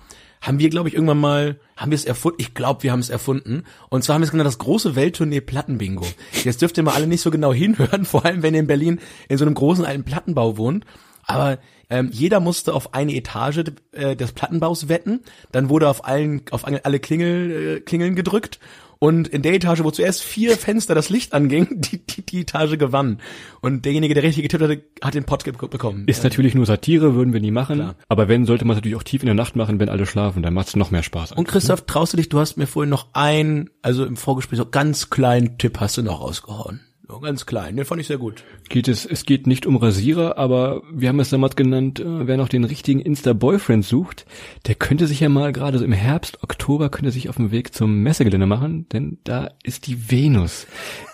[0.46, 2.36] Haben wir, glaube ich, irgendwann mal, haben wir es erfunden?
[2.40, 3.64] Ich glaube, wir haben es erfunden.
[3.88, 6.06] Und zwar haben wir es genannt, das große Welttournee Plattenbingo.
[6.44, 9.00] Jetzt dürft ihr mal alle nicht so genau hinhören, vor allem wenn ihr in Berlin
[9.28, 10.84] in so einem großen alten Plattenbau wohnt.
[11.24, 11.58] Aber
[11.90, 15.24] ähm, jeder musste auf eine Etage äh, des Plattenbaus wetten.
[15.50, 18.60] Dann wurde auf allen auf alle Klingel, äh, Klingeln gedrückt
[18.98, 22.78] und in der Etage, wo zuerst vier Fenster das Licht anging, die, die, die Etage
[22.78, 23.20] gewann.
[23.60, 26.04] Und derjenige, der richtig getippt hatte, hat den Pot bekommen.
[26.06, 27.76] Ist natürlich nur Satire, würden wir nie machen.
[27.76, 27.96] Klar.
[28.08, 30.42] Aber wenn, sollte man es natürlich auch tief in der Nacht machen, wenn alle schlafen,
[30.42, 31.32] dann macht es noch mehr Spaß.
[31.32, 31.86] Und Christoph, ne?
[31.86, 35.58] traust du dich, du hast mir vorhin noch ein, also im Vorgespräch so ganz kleinen
[35.58, 36.80] Tipp hast du noch rausgehauen.
[37.08, 38.42] Ganz klein, den fand ich sehr gut.
[38.68, 42.36] Geht es, es geht nicht um Rasierer, aber wir haben es damals genannt, äh, wer
[42.36, 44.26] noch den richtigen Insta-Boyfriend sucht,
[44.66, 47.74] der könnte sich ja mal gerade so im Herbst, Oktober, könnte sich auf dem Weg
[47.74, 50.66] zum Messegelände machen, denn da ist die Venus.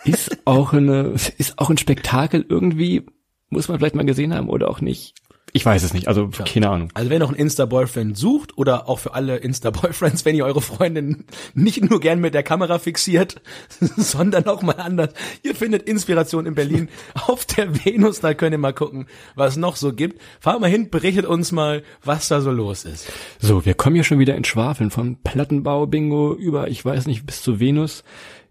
[0.04, 3.02] Ist auch eine, ist auch ein Spektakel irgendwie,
[3.50, 5.14] muss man vielleicht mal gesehen haben oder auch nicht.
[5.54, 6.44] Ich weiß es nicht, also ja.
[6.46, 6.88] keine Ahnung.
[6.94, 11.24] Also wer noch einen Insta-Boyfriend sucht oder auch für alle Insta-Boyfriends, wenn ihr eure Freundin
[11.52, 13.42] nicht nur gern mit der Kamera fixiert,
[13.96, 15.12] sondern auch mal anders.
[15.42, 16.88] Ihr findet Inspiration in Berlin
[17.26, 20.22] auf der Venus, da könnt ihr mal gucken, was noch so gibt.
[20.40, 23.12] Fahrt mal hin, berichtet uns mal, was da so los ist.
[23.38, 27.42] So, wir kommen ja schon wieder in Schwafeln von Plattenbau-Bingo über, ich weiß nicht, bis
[27.42, 28.04] zu Venus.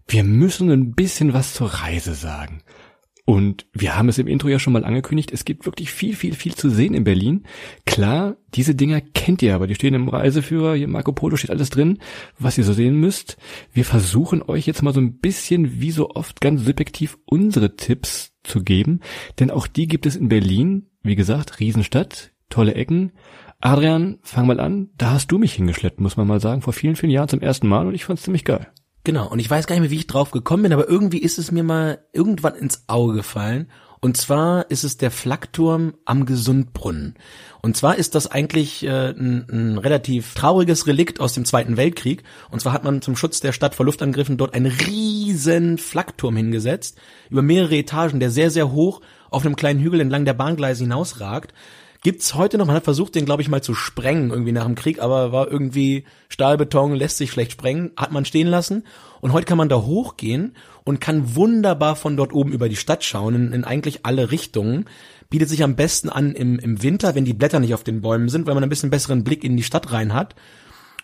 [0.06, 2.62] Wir müssen ein bisschen was zur Reise sagen.
[3.24, 6.34] Und wir haben es im Intro ja schon mal angekündigt, es gibt wirklich viel, viel,
[6.34, 7.44] viel zu sehen in Berlin.
[7.86, 11.70] Klar, diese Dinger kennt ihr aber, die stehen im Reiseführer, hier Marco Polo steht alles
[11.70, 11.98] drin,
[12.38, 13.36] was ihr so sehen müsst.
[13.72, 18.32] Wir versuchen euch jetzt mal so ein bisschen, wie so oft, ganz subjektiv unsere Tipps
[18.42, 19.00] zu geben,
[19.38, 20.88] denn auch die gibt es in Berlin.
[21.04, 23.12] Wie gesagt, Riesenstadt, tolle Ecken.
[23.60, 26.96] Adrian, fang mal an, da hast du mich hingeschleppt, muss man mal sagen, vor vielen,
[26.96, 28.66] vielen Jahren zum ersten Mal und ich fand's ziemlich geil.
[29.04, 31.38] Genau, und ich weiß gar nicht mehr, wie ich drauf gekommen bin, aber irgendwie ist
[31.38, 33.68] es mir mal irgendwann ins Auge gefallen.
[34.04, 37.14] Und zwar ist es der Flakturm am Gesundbrunnen.
[37.62, 42.24] Und zwar ist das eigentlich äh, ein, ein relativ trauriges Relikt aus dem Zweiten Weltkrieg.
[42.50, 46.98] Und zwar hat man zum Schutz der Stadt vor Luftangriffen dort einen riesen Flakturm hingesetzt,
[47.30, 51.54] über mehrere Etagen, der sehr, sehr hoch auf einem kleinen Hügel entlang der Bahngleise hinausragt
[52.02, 52.66] gibt's heute noch.
[52.66, 55.50] Man hat versucht, den glaube ich mal zu sprengen irgendwie nach dem Krieg, aber war
[55.50, 58.84] irgendwie Stahlbeton, lässt sich schlecht sprengen, hat man stehen lassen.
[59.20, 63.04] Und heute kann man da hochgehen und kann wunderbar von dort oben über die Stadt
[63.04, 64.86] schauen, in, in eigentlich alle Richtungen.
[65.30, 68.28] Bietet sich am besten an im, im Winter, wenn die Blätter nicht auf den Bäumen
[68.28, 70.34] sind, weil man ein bisschen besseren Blick in die Stadt rein hat.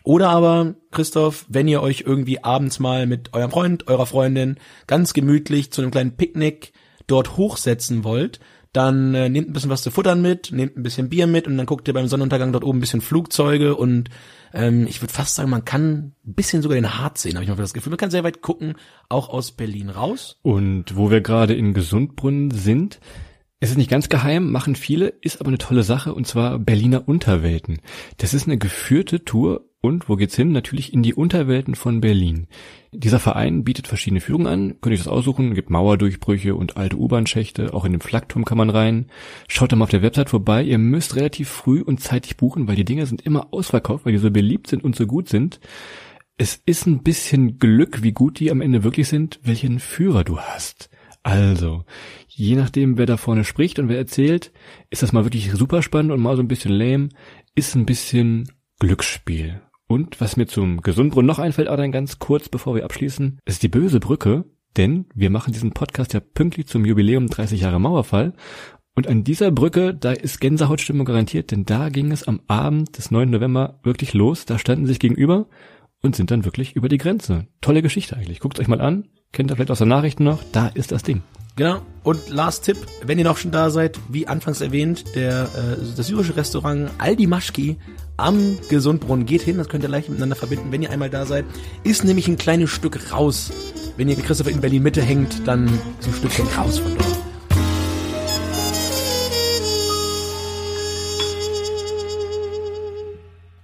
[0.03, 4.57] Oder aber, Christoph, wenn ihr euch irgendwie abends mal mit eurem Freund, eurer Freundin
[4.87, 6.73] ganz gemütlich zu einem kleinen Picknick
[7.07, 8.41] dort hochsetzen wollt,
[8.73, 11.57] dann äh, nehmt ein bisschen was zu futtern mit, nehmt ein bisschen Bier mit und
[11.57, 14.11] dann guckt ihr beim Sonnenuntergang dort oben ein bisschen Flugzeuge und
[14.53, 17.51] ähm, ich würde fast sagen, man kann ein bisschen sogar den Hart sehen, habe ich
[17.51, 17.91] mal das Gefühl.
[17.91, 18.75] Man kann sehr weit gucken,
[19.09, 20.39] auch aus Berlin raus.
[20.43, 23.01] Und wo wir gerade in Gesundbrunnen sind,
[23.61, 27.09] es ist nicht ganz geheim, machen viele, ist aber eine tolle Sache und zwar Berliner
[27.09, 27.81] Unterwelten.
[28.19, 30.53] Das ist eine geführte Tour und wo geht's hin?
[30.53, 32.47] Natürlich in die Unterwelten von Berlin.
[32.93, 37.75] Dieser Verein bietet verschiedene Führungen an, könnt ihr das aussuchen, gibt Mauerdurchbrüche und alte U-Bahn-Schächte,
[37.75, 39.07] auch in den Flakturm kann man rein.
[39.49, 42.77] Schaut da mal auf der Website vorbei, ihr müsst relativ früh und zeitig buchen, weil
[42.77, 45.59] die Dinge sind immer ausverkauft, weil die so beliebt sind und so gut sind.
[46.37, 50.39] Es ist ein bisschen Glück, wie gut die am Ende wirklich sind, welchen Führer du
[50.39, 50.91] hast.
[51.25, 51.85] Also,
[52.39, 54.53] je nachdem, wer da vorne spricht und wer erzählt,
[54.91, 57.09] ist das mal wirklich super spannend und mal so ein bisschen lame,
[57.55, 59.61] ist ein bisschen Glücksspiel.
[59.89, 63.69] Und was mir zum Gesundbrunnen noch einfällt, Adrian, ganz kurz, bevor wir abschließen, ist die
[63.69, 64.45] böse Brücke,
[64.77, 68.35] denn wir machen diesen Podcast ja pünktlich zum Jubiläum 30 Jahre Mauerfall.
[68.95, 73.11] Und an dieser Brücke, da ist Gänsehautstimmung garantiert, denn da ging es am Abend des
[73.11, 73.31] 9.
[73.31, 74.45] November wirklich los.
[74.45, 75.49] Da standen sich gegenüber
[76.03, 77.49] und sind dann wirklich über die Grenze.
[77.61, 78.41] Tolle Geschichte eigentlich.
[78.41, 79.09] Guckt euch mal an.
[79.33, 80.43] Kennt ihr vielleicht aus den Nachrichten noch?
[80.53, 81.23] Da ist das Ding.
[81.59, 81.81] Genau.
[82.05, 86.07] Und last Tipp, wenn ihr noch schon da seid, wie anfangs erwähnt, der äh, das
[86.07, 87.77] syrische Restaurant Aldi Maschki
[88.17, 91.45] am Gesundbrunnen geht hin, das könnt ihr leicht miteinander verbinden, wenn ihr einmal da seid,
[91.83, 93.51] ist nämlich ein kleines Stück raus.
[93.97, 95.67] Wenn ihr Christopher in Berlin Mitte hängt, dann
[95.99, 97.18] ist ein Stückchen raus von dort.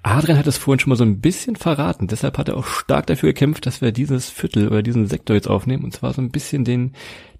[0.06, 2.08] Adrian hat es vorhin schon mal so ein bisschen verraten.
[2.08, 5.48] Deshalb hat er auch stark dafür gekämpft, dass wir dieses Viertel oder diesen Sektor jetzt
[5.48, 5.82] aufnehmen.
[5.82, 6.92] Und zwar so ein bisschen den,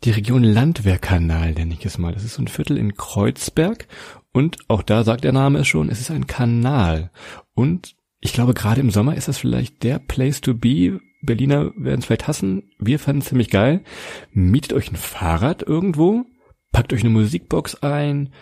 [0.03, 2.14] die Region Landwehrkanal, nenne ich es mal.
[2.14, 3.87] Das ist so ein Viertel in Kreuzberg.
[4.33, 7.11] Und auch da sagt der Name es schon, es ist ein Kanal.
[7.53, 11.00] Und ich glaube, gerade im Sommer ist das vielleicht der Place to be.
[11.20, 12.70] Berliner werden es vielleicht hassen.
[12.79, 13.85] Wir fanden es ziemlich geil.
[14.33, 16.24] Mietet euch ein Fahrrad irgendwo,
[16.72, 18.33] packt euch eine Musikbox ein,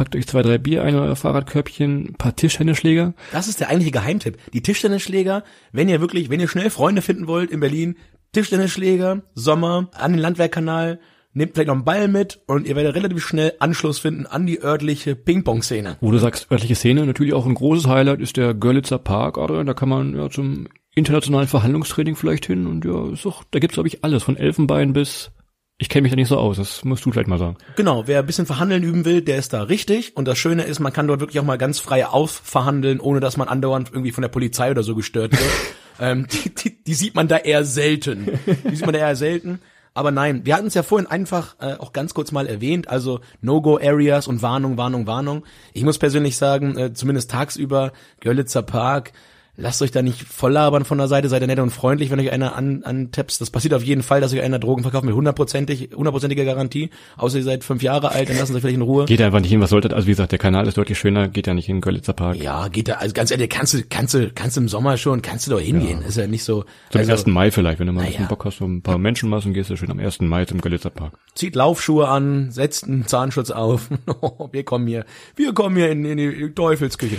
[0.00, 3.12] packt euch zwei, drei Bier ein in euer Fahrradkörbchen, paar Tischtennisschläger.
[3.32, 4.38] Das ist der eigentliche Geheimtipp.
[4.54, 7.96] Die Tischtennisschläger, wenn ihr wirklich, wenn ihr schnell Freunde finden wollt in Berlin,
[8.32, 11.00] Tischtennisschläger, Sommer, an den Landwehrkanal,
[11.34, 14.62] nehmt vielleicht noch einen Ball mit und ihr werdet relativ schnell Anschluss finden an die
[14.62, 15.98] örtliche Ping-Pong-Szene.
[16.00, 19.62] Wo du sagst, örtliche Szene, natürlich auch ein großes Highlight ist der Görlitzer Park, oder?
[19.64, 23.74] Da kann man ja zum internationalen Verhandlungstraining vielleicht hin und ja, ist doch, da gibt's
[23.74, 25.30] glaube ich alles, von Elfenbein bis
[25.82, 27.56] Ich kenne mich da nicht so aus, das musst du vielleicht mal sagen.
[27.74, 30.14] Genau, wer ein bisschen verhandeln üben will, der ist da richtig.
[30.14, 33.38] Und das Schöne ist, man kann dort wirklich auch mal ganz frei aufverhandeln, ohne dass
[33.38, 35.50] man andauernd irgendwie von der Polizei oder so gestört wird.
[35.98, 38.28] ähm, die, die, die sieht man da eher selten.
[38.70, 39.60] Die sieht man da eher selten.
[39.94, 43.20] Aber nein, wir hatten es ja vorhin einfach äh, auch ganz kurz mal erwähnt, also
[43.40, 45.44] No-Go-Areas und Warnung, Warnung, Warnung.
[45.72, 49.12] Ich muss persönlich sagen, äh, zumindest tagsüber, Görlitzer Park,
[49.56, 52.20] lasst euch da nicht voll labern von der Seite, seid ihr nett und freundlich, wenn
[52.20, 53.40] euch einer an, antapst.
[53.40, 56.90] Das passiert auf jeden Fall, dass euch einer Drogen verkauft mit hundertprozentig, hundertprozentiger Garantie.
[57.16, 59.04] Außer ihr seid fünf Jahre alt, dann lassen sie vielleicht in Ruhe.
[59.06, 61.46] Geht einfach nicht hin, was solltet, also wie gesagt, der Kanal ist deutlich schöner, geht
[61.46, 62.36] ja nicht in Görlitzer Park.
[62.36, 65.22] Ja, geht da, also ganz ehrlich, kannst du, kannst du, kannst du im Sommer schon,
[65.22, 66.02] kannst du doch hingehen.
[66.02, 66.64] Ist ja nicht so.
[66.90, 67.26] Zum also, 1.
[67.26, 69.76] Mai vielleicht, wenn du mal ein bisschen Bock hast, so ein paar Menschenmassen, gehst du
[69.76, 70.20] schön am 1.
[70.20, 71.14] Mai zum Görlitzer Park.
[71.34, 73.88] Zieht Laufschuhe an, setzt einen Zahnschutz auf.
[74.52, 75.04] wir kommen hier,
[75.36, 77.16] wir kommen hier in, in die Teufelsküche.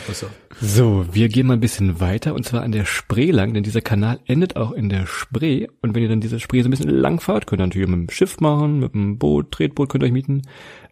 [0.60, 3.82] So, wir gehen mal ein bisschen weiter und zwar an der Spree lang, denn dieser
[3.82, 6.90] Kanal endet auch in der Spree und wenn ihr dann diese Spree so ein bisschen
[6.90, 10.08] lang fahrt, könnt ihr natürlich mit dem Schiff machen, mit dem Boot, Tretboot könnt ihr
[10.08, 10.42] euch mieten,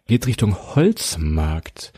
[0.06, 1.92] geht's Richtung Holzmarkt.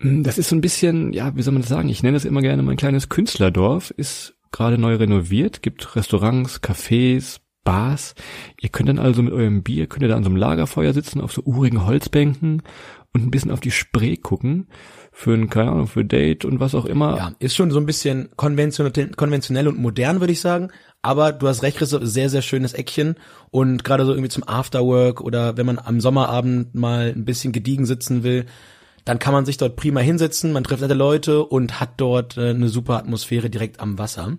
[0.00, 1.88] Hm, Das ist so ein bisschen, ja, wie soll man das sagen?
[1.88, 7.40] Ich nenne es immer gerne mein kleines Künstlerdorf, ist gerade neu renoviert, gibt Restaurants, Cafés,
[7.62, 8.14] Bars.
[8.60, 11.20] Ihr könnt dann also mit eurem Bier, könnt ihr da an so einem Lagerfeuer sitzen,
[11.20, 12.62] auf so urigen Holzbänken
[13.12, 14.68] und ein bisschen auf die Spree gucken.
[15.12, 17.16] Für ein, keine Ahnung, für Date und was auch immer.
[17.16, 20.70] Ja, ist schon so ein bisschen konventionell, und modern, würde ich sagen.
[21.02, 23.16] Aber du hast recht, Christoph, sehr, sehr schönes Eckchen.
[23.50, 27.86] Und gerade so irgendwie zum Afterwork oder wenn man am Sommerabend mal ein bisschen gediegen
[27.86, 28.46] sitzen will,
[29.04, 32.50] dann kann man sich dort prima hinsetzen, man trifft nette Leute und hat dort äh,
[32.50, 34.36] eine super Atmosphäre direkt am Wasser.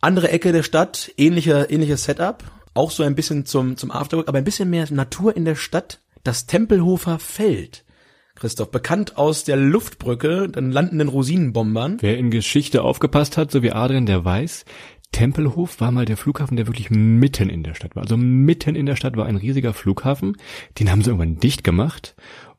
[0.00, 4.38] Andere Ecke der Stadt, ähnlicher, ähnliches Setup, auch so ein bisschen zum, zum Afterwork, aber
[4.38, 7.86] ein bisschen mehr Natur in der Stadt, das Tempelhofer Feld.
[8.34, 11.96] Christoph, bekannt aus der Luftbrücke, dann landenden Rosinenbombern.
[12.00, 14.66] Wer in Geschichte aufgepasst hat, so wie Adrian, der weiß,
[15.10, 18.02] Tempelhof war mal der Flughafen, der wirklich mitten in der Stadt war.
[18.02, 20.36] Also mitten in der Stadt war ein riesiger Flughafen.
[20.78, 22.14] Den haben sie irgendwann dicht gemacht.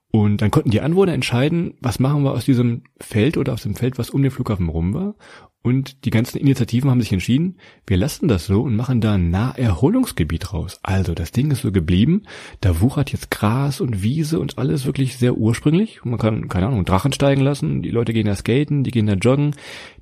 [0.10, 3.76] Und dann konnten die Anwohner entscheiden, was machen wir aus diesem Feld oder aus dem
[3.76, 5.14] Feld, was um den Flughafen rum war.
[5.62, 9.30] Und die ganzen Initiativen haben sich entschieden, wir lassen das so und machen da ein
[9.30, 10.80] Naherholungsgebiet raus.
[10.84, 12.24] Also das Ding ist so geblieben,
[12.62, 16.00] da wuchert jetzt Gras und Wiese und alles wirklich sehr ursprünglich.
[16.06, 19.16] Man kann, keine Ahnung, Drachen steigen lassen, die Leute gehen da skaten, die gehen da
[19.16, 19.54] joggen,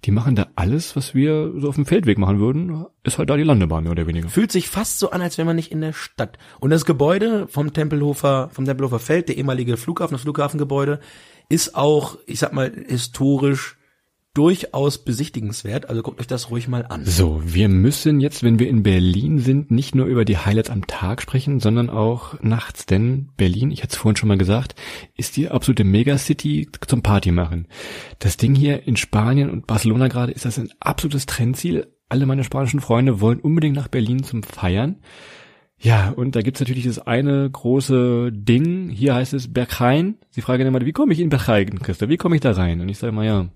[0.06, 3.36] die machen da alles, was wir so auf dem Feldweg machen würden, ist halt da
[3.36, 4.30] die Landebahn mehr oder weniger.
[4.30, 6.38] Fühlt sich fast so an, als wäre man nicht in der Stadt.
[6.60, 11.00] Und das Gebäude vom Tempelhofer, vom Tempelhofer Feld, der ehemalige Flughafen, das Flughafengebäude,
[11.50, 13.77] ist auch, ich sag mal, historisch
[14.38, 15.90] durchaus besichtigenswert.
[15.90, 17.04] Also guckt euch das ruhig mal an.
[17.06, 20.86] So, wir müssen jetzt, wenn wir in Berlin sind, nicht nur über die Highlights am
[20.86, 24.76] Tag sprechen, sondern auch nachts, denn Berlin, ich hatte es vorhin schon mal gesagt,
[25.16, 27.68] ist die absolute Megacity zum Party machen.
[28.20, 31.88] Das Ding hier in Spanien und Barcelona gerade ist das ein absolutes Trendziel.
[32.08, 34.98] Alle meine spanischen Freunde wollen unbedingt nach Berlin zum Feiern.
[35.80, 38.90] Ja, und da gibt's natürlich das eine große Ding.
[38.90, 40.18] Hier heißt es Berghain.
[40.30, 42.08] Sie fragen immer, wie komme ich in Berghain, Christa?
[42.08, 42.82] Wie komme ich da rein?
[42.82, 43.48] Und ich sage mal, ja,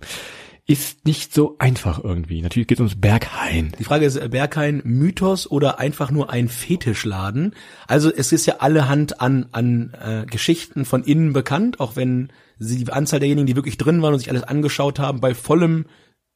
[0.67, 2.41] ist nicht so einfach irgendwie.
[2.41, 3.74] Natürlich geht's ums Berghain.
[3.80, 7.56] Die Frage ist, äh, Berghain Mythos oder einfach nur ein Fetischladen?
[7.88, 12.84] Also es ist ja allerhand an, an äh, Geschichten von innen bekannt, auch wenn sie
[12.84, 15.86] die Anzahl derjenigen, die wirklich drin waren und sich alles angeschaut haben, bei vollem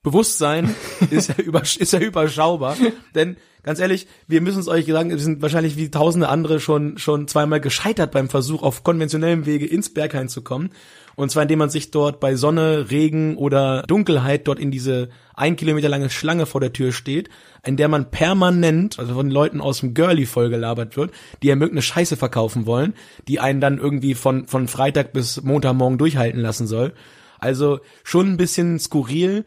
[0.01, 0.75] Bewusstsein
[1.11, 2.77] ist ja, über, ist ja überschaubar.
[3.15, 6.97] Denn ganz ehrlich, wir müssen es euch sagen, wir sind wahrscheinlich wie tausende andere schon,
[6.97, 10.69] schon zweimal gescheitert beim Versuch, auf konventionellem Wege ins Berghain zu kommen.
[11.15, 15.55] Und zwar indem man sich dort bei Sonne, Regen oder Dunkelheit dort in diese ein
[15.55, 17.29] Kilometer lange Schlange vor der Tür steht,
[17.65, 21.81] in der man permanent, also von Leuten aus dem Girlie vollgelabert wird, die einem irgendeine
[21.81, 22.93] Scheiße verkaufen wollen,
[23.27, 26.93] die einen dann irgendwie von, von Freitag bis Montagmorgen durchhalten lassen soll.
[27.39, 29.45] Also schon ein bisschen skurril.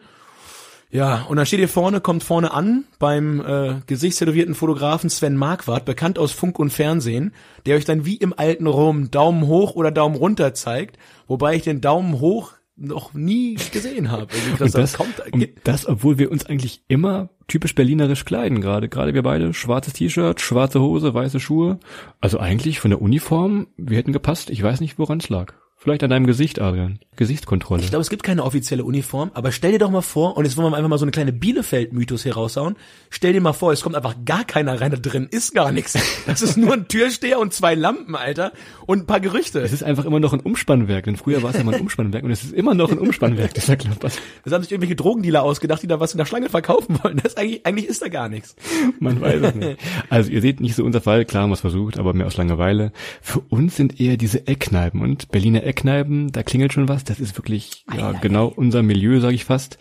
[0.91, 5.85] Ja, und dann steht ihr vorne, kommt vorne an beim äh, gesichtstätowierten Fotografen Sven Marquardt,
[5.85, 7.35] bekannt aus Funk und Fernsehen,
[7.67, 11.63] der euch dann wie im alten Rom Daumen hoch oder Daumen runter zeigt, wobei ich
[11.63, 14.29] den Daumen hoch noch nie gesehen habe.
[14.53, 18.89] Also Und das, kommt, und das, obwohl wir uns eigentlich immer typisch berlinerisch kleiden gerade.
[18.89, 21.81] Gerade wir beide, schwarzes T-Shirt, schwarze Hose, weiße Schuhe.
[22.21, 24.49] Also eigentlich von der Uniform, wir hätten gepasst.
[24.49, 25.55] Ich weiß nicht, woran es lag.
[25.81, 26.99] Vielleicht an deinem Gesicht, Adrian.
[27.15, 27.83] Gesichtskontrolle.
[27.83, 30.57] Ich glaube, es gibt keine offizielle Uniform, aber stell dir doch mal vor, und jetzt
[30.57, 32.77] wollen wir einfach mal so eine kleine Bielefeld-Mythos hier raushauen.
[33.11, 35.99] Stell dir mal vor, es kommt einfach gar keiner rein, da drin ist gar nichts.
[36.27, 38.53] Das ist nur ein Türsteher und zwei Lampen, Alter,
[38.87, 39.61] und ein paar Gerüchte.
[39.61, 42.23] es ist einfach immer noch ein Umspannwerk, denn früher war es ja mal ein Umspannwerk
[42.23, 44.19] und es ist immer noch ein Umspannwerk, dieser Klappers.
[44.45, 47.17] Das haben sich irgendwelche Drogendealer ausgedacht, die da was in der Schlange verkaufen wollen.
[47.17, 48.55] Das ist eigentlich, eigentlich ist da gar nichts.
[49.01, 49.81] Man weiß es nicht.
[50.11, 52.37] Also ihr seht nicht so unser Fall, klar haben wir es versucht, aber mehr aus
[52.37, 52.93] Langeweile.
[53.23, 57.37] Für uns sind eher diese Eckkneipen und Berliner Eckkneipen, da klingelt schon was, das ist
[57.37, 59.79] wirklich ja, genau unser Milieu, sage ich fast.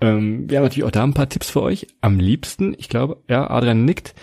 [0.00, 1.86] Ähm, wir haben natürlich auch da ein paar Tipps für euch.
[2.00, 4.14] Am liebsten, ich glaube, ja, Adrian nickt,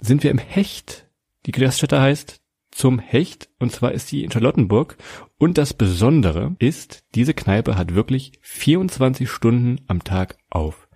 [0.00, 1.08] sind wir im Hecht.
[1.46, 4.96] Die Gaststätte heißt zum Hecht und zwar ist sie in Charlottenburg
[5.38, 10.88] und das Besondere ist, diese Kneipe hat wirklich 24 Stunden am Tag auf.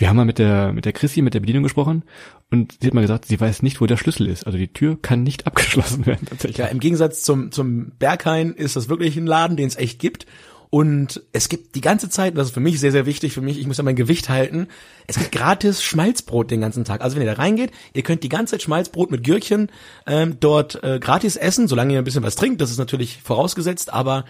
[0.00, 2.04] Wir haben mal mit der mit der Chrissy mit der Bedienung gesprochen
[2.50, 4.46] und sie hat mal gesagt, sie weiß nicht, wo der Schlüssel ist.
[4.46, 6.56] Also die Tür kann nicht abgeschlossen werden tatsächlich.
[6.56, 10.24] Ja, im Gegensatz zum zum Berghain ist das wirklich ein Laden, den es echt gibt.
[10.70, 13.58] Und es gibt die ganze Zeit, das ist für mich sehr, sehr wichtig, für mich,
[13.58, 14.68] ich muss ja mein Gewicht halten,
[15.08, 17.00] es gibt gratis Schmalzbrot den ganzen Tag.
[17.00, 19.68] Also wenn ihr da reingeht, ihr könnt die ganze Zeit Schmalzbrot mit Gürkchen
[20.06, 23.92] ähm, dort äh, gratis essen, solange ihr ein bisschen was trinkt, das ist natürlich vorausgesetzt,
[23.92, 24.24] aber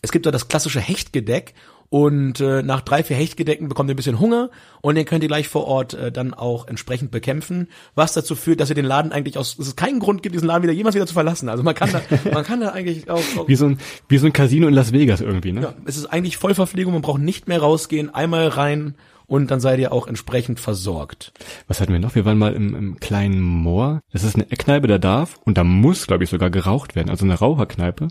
[0.00, 1.52] es gibt da das klassische Hechtgedeck
[1.92, 4.48] und äh, nach drei, vier Hechtgedecken bekommt ihr ein bisschen Hunger
[4.80, 8.60] und den könnt ihr gleich vor Ort äh, dann auch entsprechend bekämpfen, was dazu führt,
[8.60, 10.94] dass ihr den Laden eigentlich aus, dass es keinen Grund gibt, diesen Laden wieder jemals
[10.94, 11.50] wieder zu verlassen.
[11.50, 12.00] Also man kann da,
[12.32, 13.78] man kann da eigentlich auch, auch Wie so ein
[14.08, 15.60] wie so ein Casino in Las Vegas irgendwie, ne?
[15.60, 18.94] ja, es ist eigentlich Vollverpflegung, man braucht nicht mehr rausgehen, einmal rein
[19.26, 21.34] und dann seid ihr auch entsprechend versorgt.
[21.68, 22.14] Was hatten wir noch?
[22.14, 24.00] Wir waren mal im, im kleinen Moor.
[24.14, 27.10] Das ist eine Eckkneipe, da darf und da muss, glaube ich, sogar geraucht werden.
[27.10, 28.08] Also eine Raucherkneipe.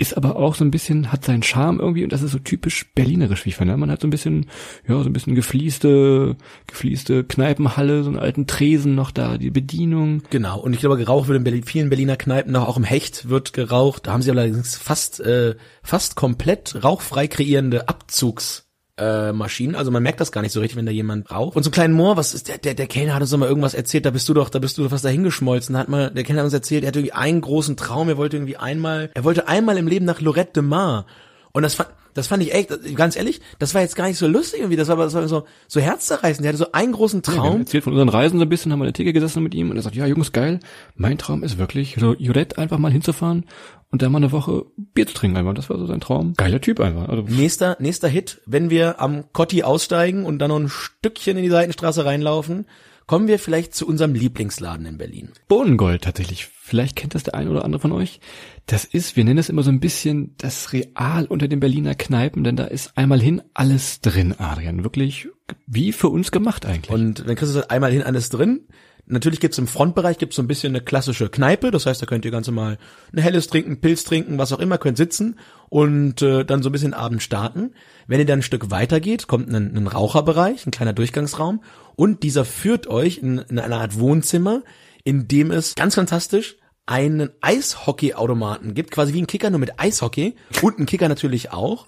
[0.00, 2.90] Ist aber auch so ein bisschen, hat seinen Charme irgendwie und das ist so typisch
[2.94, 3.76] berlinerisch, wie ich finde.
[3.76, 4.46] Man hat so ein bisschen,
[4.88, 6.36] ja, so ein bisschen gefließte,
[6.66, 10.22] gefließte Kneipenhalle, so einen alten Tresen noch da, die Bedienung.
[10.30, 13.28] Genau, und ich glaube, geraucht wird in Berlin, vielen Berliner Kneipen noch, auch im Hecht
[13.28, 14.06] wird geraucht.
[14.06, 18.69] Da haben sie allerdings fast, äh, fast komplett rauchfrei kreierende Abzugs
[19.00, 21.56] äh, Maschinen, also man merkt das gar nicht so richtig, wenn da jemand raucht.
[21.56, 23.74] Und so einen kleinen Moor, was ist der, der, der Kellner hat uns mal irgendwas
[23.74, 26.40] erzählt, da bist du doch, da bist du doch fast dahingeschmolzen, hat mal, der Kellner
[26.42, 29.48] hat uns erzählt, er hatte irgendwie einen großen Traum, er wollte irgendwie einmal, er wollte
[29.48, 31.06] einmal im Leben nach Lorette de Mar.
[31.52, 34.26] Und das fand, das fand ich echt, ganz ehrlich, das war jetzt gar nicht so
[34.26, 36.44] lustig irgendwie, das war, das war so, so herzzerreißend.
[36.44, 37.60] Der hatte so einen großen Ja, Traum.
[37.60, 39.70] erzählt von unseren Reisen so ein bisschen, haben wir an der Theke gesessen mit ihm
[39.70, 40.60] und er sagt, ja Jungs, geil,
[40.96, 43.44] mein Traum ist wirklich, so Jurette einfach mal hinzufahren
[43.90, 45.54] und da mal eine Woche Bier zu trinken einfach.
[45.54, 46.34] Das war so sein Traum.
[46.36, 47.08] Geiler Typ einfach.
[47.08, 51.42] Also Nächster, nächster Hit, wenn wir am Cotti aussteigen und dann noch ein Stückchen in
[51.42, 52.66] die Seitenstraße reinlaufen,
[53.06, 55.30] kommen wir vielleicht zu unserem Lieblingsladen in Berlin.
[55.48, 56.46] Bohnengold tatsächlich.
[56.46, 58.20] Vielleicht kennt das der ein oder andere von euch.
[58.66, 62.44] Das ist, wir nennen es immer so ein bisschen das Real unter den Berliner Kneipen,
[62.44, 64.84] denn da ist einmal hin alles drin, Adrian.
[64.84, 65.26] Wirklich
[65.66, 66.92] wie für uns gemacht eigentlich.
[66.92, 68.68] Und wenn Christus sagt, einmal hin alles drin,
[69.10, 72.24] natürlich gibt's im Frontbereich gibt's so ein bisschen eine klassische Kneipe, das heißt, da könnt
[72.24, 72.78] ihr ganz normal
[73.12, 76.72] ein helles trinken, Pilz trinken, was auch immer, könnt sitzen und äh, dann so ein
[76.72, 77.72] bisschen Abend starten.
[78.06, 81.62] Wenn ihr dann ein Stück weiter geht, kommt ein, ein Raucherbereich, ein kleiner Durchgangsraum
[81.96, 84.62] und dieser führt euch in, in eine Art Wohnzimmer,
[85.04, 90.34] in dem es ganz fantastisch einen Eishockey-Automaten gibt, quasi wie ein Kicker, nur mit Eishockey
[90.62, 91.86] und ein Kicker natürlich auch,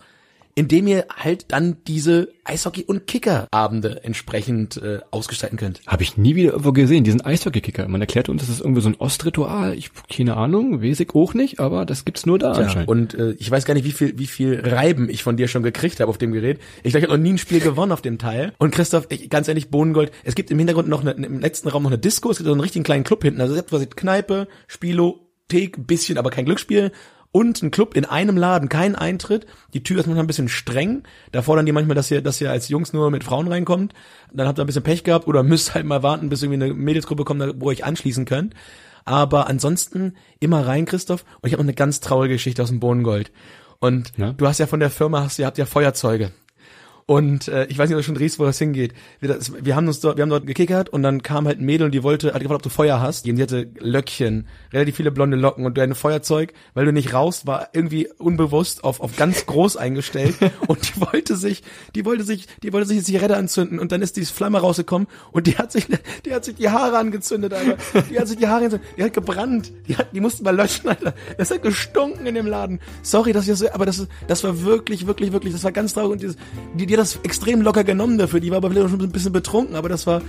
[0.54, 5.80] in dem ihr halt dann diese Eishockey- und Kicker-Abende entsprechend äh, ausgestalten könnt.
[5.86, 7.88] Habe ich nie wieder irgendwo gesehen, diesen Eishockey-Kicker.
[7.88, 9.74] Man erklärte uns, das ist irgendwie so ein Ostritual.
[9.74, 12.88] Ich keine Ahnung, weiß ich auch nicht, aber das gibt's nur da Ja, anscheinend.
[12.88, 15.62] und äh, ich weiß gar nicht, wie viel, wie viel Reiben ich von dir schon
[15.62, 16.58] gekriegt habe auf dem Gerät.
[16.82, 18.52] Ich glaube, ich habe noch nie ein Spiel gewonnen auf dem Teil.
[18.58, 21.84] Und Christoph, ich, ganz ehrlich, Bohnengold, es gibt im Hintergrund noch eine, im letzten Raum
[21.84, 23.40] noch eine Disco, es gibt so einen richtigen kleinen Club hinten.
[23.40, 26.92] Also ihr habt quasi Kneipe, Spielothek, ein bisschen, aber kein Glücksspiel.
[27.32, 29.46] Und ein Club in einem Laden, kein Eintritt.
[29.72, 31.02] Die Tür ist manchmal ein bisschen streng.
[31.32, 33.94] Da fordern die manchmal, dass ihr, dass ihr als Jungs nur mit Frauen reinkommt.
[34.32, 36.74] Dann habt ihr ein bisschen Pech gehabt oder müsst halt mal warten, bis irgendwie eine
[36.74, 38.54] Mädelsgruppe kommt, wo ihr euch anschließen könnt.
[39.04, 41.24] Aber ansonsten immer rein, Christoph.
[41.40, 43.32] Und ich habe noch eine ganz traurige Geschichte aus dem Bohnengold.
[43.80, 44.32] Und Ja?
[44.32, 46.32] du hast ja von der Firma, hast, ihr habt ja Feuerzeuge.
[47.06, 48.94] Und äh, ich weiß nicht, ob du schon riechst, wo das hingeht.
[49.20, 51.64] Wir, das, wir haben uns dort, wir haben dort gekickert und dann kam halt ein
[51.64, 53.26] Mädel und die wollte, hat gefragt, ob du Feuer hast.
[53.28, 57.46] Und die hatte Löckchen, relativ viele blonde Locken und dein Feuerzeug, weil du nicht rauchst,
[57.46, 60.36] war irgendwie unbewusst auf, auf ganz groß eingestellt
[60.68, 61.62] und die wollte sich,
[61.94, 65.08] die wollte sich, die wollte sich eine Zigarette anzünden und dann ist diese Flamme rausgekommen
[65.32, 65.86] und die hat sich,
[66.24, 67.76] die hat sich die Haare angezündet, Alter.
[68.10, 70.88] Die hat sich die Haare angezündet, die hat gebrannt, die hat, die mussten mal löschen,
[70.88, 71.14] Alter.
[71.36, 72.80] Das hat gestunken in dem Laden.
[73.02, 75.72] Sorry, dass ich das so, aber das, ist- das war wirklich, wirklich, wirklich, das war
[75.72, 76.36] ganz traurig und dieses,
[76.74, 79.76] die, hat das extrem locker genommen dafür, die war aber vielleicht schon ein bisschen betrunken,
[79.76, 80.22] aber das war,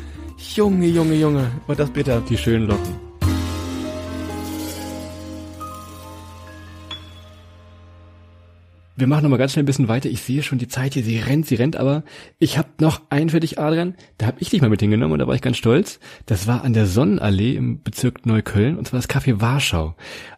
[0.55, 2.21] Junge, Junge, Junge, war das bitter.
[2.21, 3.13] die schönen Locken.
[8.95, 10.07] Wir machen noch mal ganz schnell ein bisschen weiter.
[10.07, 12.03] Ich sehe schon die Zeit hier, sie rennt, sie rennt, aber
[12.37, 13.95] ich habe noch einen für dich, Adrian.
[14.19, 15.99] Da habe ich dich mal mit hingenommen und da war ich ganz stolz.
[16.27, 19.95] Das war an der Sonnenallee im Bezirk Neukölln und zwar das Café Warschau.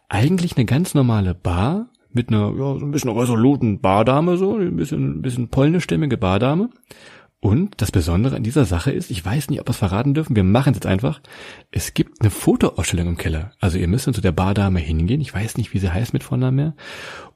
[0.07, 4.75] Eigentlich eine ganz normale Bar mit einer ja, so ein bisschen resoluten Bardame, so ein
[4.75, 6.69] bisschen, ein bisschen polnischstämmige Bardame.
[7.39, 10.35] Und das Besondere an dieser Sache ist, ich weiß nicht, ob wir es verraten dürfen,
[10.35, 11.21] wir machen es jetzt einfach.
[11.69, 13.51] Es gibt eine Fotoausstellung im Keller.
[13.59, 16.23] Also ihr müsst dann zu der Bardame hingehen, ich weiß nicht, wie sie heißt mit
[16.23, 16.75] Vornamen mehr,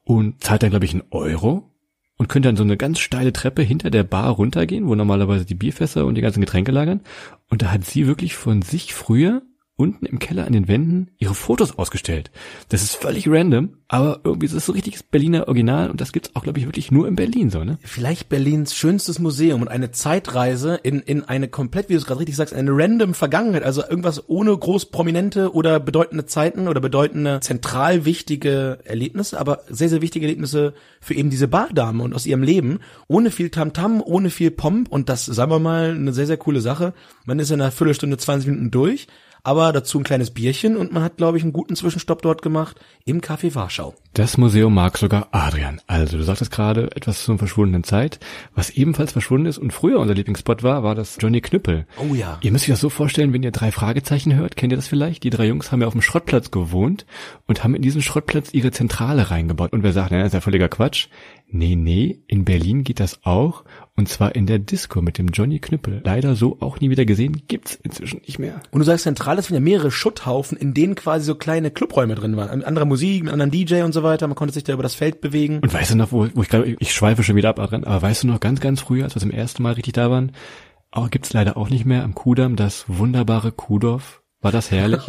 [0.04, 1.70] und zahlt dann, glaube ich, einen Euro
[2.18, 5.56] und könnt dann so eine ganz steile Treppe hinter der Bar runtergehen, wo normalerweise die
[5.56, 7.02] Bierfässer und die ganzen Getränke lagern.
[7.50, 9.44] Und da hat sie wirklich von sich früher
[9.80, 12.32] unten im Keller an den Wänden ihre Fotos ausgestellt.
[12.68, 16.36] Das ist völlig random, aber irgendwie ist es so richtiges Berliner Original und das gibt's
[16.36, 17.80] auch, glaube ich, wirklich nur in Berlin so, ne?
[17.82, 22.20] Vielleicht Berlins schönstes Museum und eine Zeitreise in, in eine komplett, wie du es gerade
[22.20, 27.40] richtig sagst, eine random Vergangenheit, also irgendwas ohne groß prominente oder bedeutende Zeiten oder bedeutende
[27.40, 32.44] zentral wichtige Erlebnisse, aber sehr, sehr wichtige Erlebnisse für eben diese Bardame und aus ihrem
[32.44, 36.38] Leben, ohne viel Tamtam, ohne viel Pomp und das, sagen wir mal, eine sehr, sehr
[36.38, 36.94] coole Sache.
[37.26, 39.08] Man ist in einer Viertelstunde, 20 Minuten durch
[39.44, 42.80] aber dazu ein kleines Bierchen und man hat, glaube ich, einen guten Zwischenstopp dort gemacht
[43.06, 43.96] im Café Warschau.
[44.14, 45.82] Das Museum mag sogar Adrian.
[45.88, 48.20] Also du sagtest gerade etwas zur verschwundenen Zeit.
[48.56, 51.86] Was ebenfalls verschwunden ist und früher unser Lieblingsspot war, war das Johnny Knüppel.
[51.98, 52.40] Oh ja.
[52.42, 55.24] Ihr müsst euch das so vorstellen, wenn ihr drei Fragezeichen hört, kennt ihr das vielleicht?
[55.24, 57.06] Die drei Jungs haben ja auf dem Schrottplatz gewohnt
[57.48, 59.74] und haben in diesen Schrottplatz ihre Zentrale reingebaut.
[59.74, 61.08] Und wer sagt, na, das ist ja völliger Quatsch.
[61.52, 63.64] Nee, nee, in Berlin geht das auch.
[64.00, 66.00] Und zwar in der Disco mit dem Johnny Knüppel.
[66.06, 68.62] Leider so auch nie wieder gesehen, gibt's inzwischen nicht mehr.
[68.72, 72.16] Und du sagst zentral, das sind ja mehrere Schutthaufen, in denen quasi so kleine Clubräume
[72.16, 72.60] drin waren.
[72.60, 74.26] Mit anderer Musik, mit anderen DJ und so weiter.
[74.28, 75.60] Man konnte sich da über das Feld bewegen.
[75.60, 78.24] Und weißt du noch, wo, wo ich gerade, ich schweife schon wieder ab, aber weißt
[78.24, 80.32] du noch ganz, ganz früher, als wir zum ersten Mal richtig da waren,
[80.92, 84.22] auch gibt's leider auch nicht mehr am Kudamm das wunderbare Kuhdorf.
[84.40, 85.02] War das herrlich?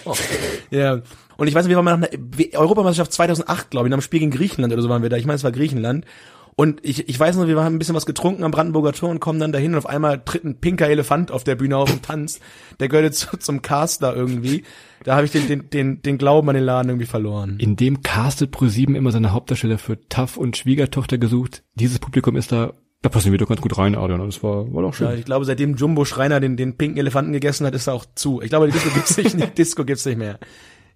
[0.70, 1.02] ja.
[1.36, 4.02] Und ich weiß nicht, wir waren mal nach einer Europameisterschaft 2008, glaube ich, nach einem
[4.02, 5.18] Spiel gegen Griechenland oder so waren wir da.
[5.18, 6.06] Ich meine, es war Griechenland.
[6.54, 9.20] Und ich, ich weiß noch, wir haben ein bisschen was getrunken am Brandenburger Tor und
[9.20, 12.02] kommen dann dahin und auf einmal tritt ein pinker Elefant auf der Bühne auf und
[12.02, 12.40] tanzt.
[12.78, 14.64] Der gehört jetzt zum Cast da irgendwie.
[15.04, 17.56] Da habe ich den, den, den, den Glauben an den Laden irgendwie verloren.
[17.58, 21.62] In dem castet Pro7 immer seine Hauptdarsteller für Tough und Schwiegertochter gesucht.
[21.74, 24.24] Dieses Publikum ist da da passen wir doch ganz gut rein, Adrian.
[24.24, 25.08] Das war, war doch schön.
[25.08, 28.06] Ja, ich glaube, seitdem Jumbo Schreiner den, den pinken Elefanten gegessen hat, ist er auch
[28.14, 28.40] zu.
[28.40, 30.38] Ich glaube, die Disco gibt's nicht, die Disco gibt's nicht mehr.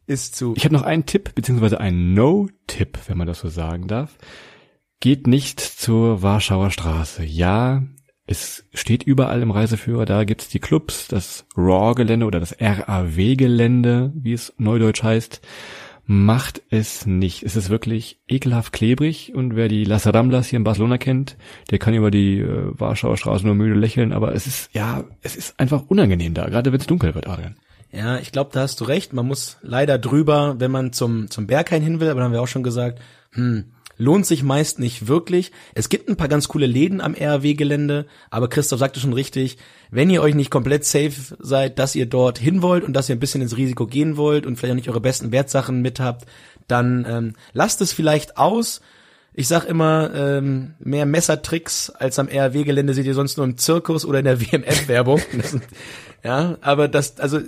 [0.07, 0.55] Ist zu.
[0.57, 4.17] Ich habe noch einen Tipp, beziehungsweise einen No-Tipp, wenn man das so sagen darf.
[5.01, 7.25] Geht nicht zur Warschauer Straße.
[7.25, 7.83] Ja,
[8.27, 14.33] es steht überall im Reiseführer, da gibt's die Clubs, das RAW-Gelände oder das RAW-Gelände, wie
[14.33, 15.41] es neudeutsch heißt.
[16.09, 17.43] Macht es nicht.
[17.43, 21.37] Es ist wirklich ekelhaft klebrig und wer die Las Ramblas hier in Barcelona kennt,
[21.71, 25.35] der kann über die äh, Warschauer Straße nur müde lächeln, aber es ist, ja, es
[25.35, 27.57] ist einfach unangenehm da, gerade wenn es dunkel wird, Adrian.
[27.93, 29.13] Ja, ich glaube, da hast du recht.
[29.13, 32.43] Man muss leider drüber, wenn man zum, zum Berghain hin will, aber dann haben wir
[32.43, 33.01] auch schon gesagt,
[33.33, 35.53] hm, lohnt sich meist nicht wirklich.
[35.75, 39.59] Es gibt ein paar ganz coole Läden am RAW-Gelände, aber Christoph sagte schon richtig,
[39.91, 43.17] wenn ihr euch nicht komplett safe seid, dass ihr dort hin wollt und dass ihr
[43.17, 46.27] ein bisschen ins Risiko gehen wollt und vielleicht auch nicht eure besten Wertsachen mit habt,
[46.69, 48.81] dann ähm, lasst es vielleicht aus.
[49.39, 54.05] Ich sag immer, ähm, mehr Messertricks als am RAW-Gelände seht ihr sonst nur im Zirkus
[54.05, 55.21] oder in der WMF-Werbung.
[56.25, 57.41] ja, aber das, also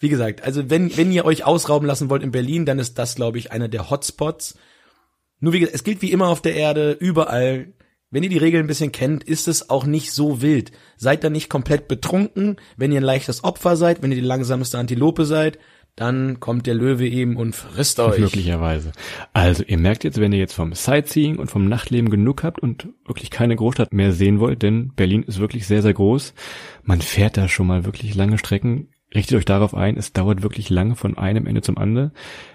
[0.00, 3.14] wie gesagt, also wenn wenn ihr euch ausrauben lassen wollt in Berlin, dann ist das,
[3.14, 4.56] glaube ich, einer der Hotspots.
[5.40, 7.72] Nur wie gesagt, es gilt wie immer auf der Erde, überall.
[8.10, 10.72] Wenn ihr die Regeln ein bisschen kennt, ist es auch nicht so wild.
[10.96, 12.56] Seid da nicht komplett betrunken.
[12.76, 15.58] Wenn ihr ein leichtes Opfer seid, wenn ihr die langsamste Antilope seid,
[15.96, 18.18] dann kommt der Löwe eben und frisst euch.
[18.18, 18.92] Möglicherweise.
[19.32, 22.88] Also ihr merkt jetzt, wenn ihr jetzt vom Sightseeing und vom Nachtleben genug habt und
[23.06, 26.34] wirklich keine Großstadt mehr sehen wollt, denn Berlin ist wirklich sehr, sehr groß.
[26.82, 30.70] Man fährt da schon mal wirklich lange Strecken richtet euch darauf ein, es dauert wirklich
[30.70, 32.12] lange von einem Ende zum anderen,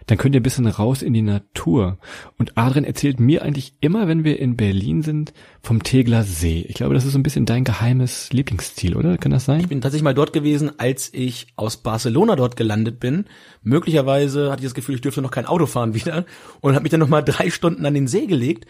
[0.07, 1.97] dann könnt ihr ein bisschen raus in die Natur.
[2.38, 6.66] Und Adrian erzählt mir eigentlich immer, wenn wir in Berlin sind, vom Tegler See.
[6.68, 9.18] Ich glaube, das ist so ein bisschen dein geheimes Lieblingsziel, oder?
[9.18, 9.59] Kann das sein?
[9.59, 13.26] Ich bin tatsächlich mal dort gewesen, als ich aus Barcelona dort gelandet bin.
[13.64, 16.26] Möglicherweise hatte ich das Gefühl, ich dürfte noch kein Auto fahren wieder
[16.62, 18.66] und habe mich dann noch mal drei Stunden an den See gelegt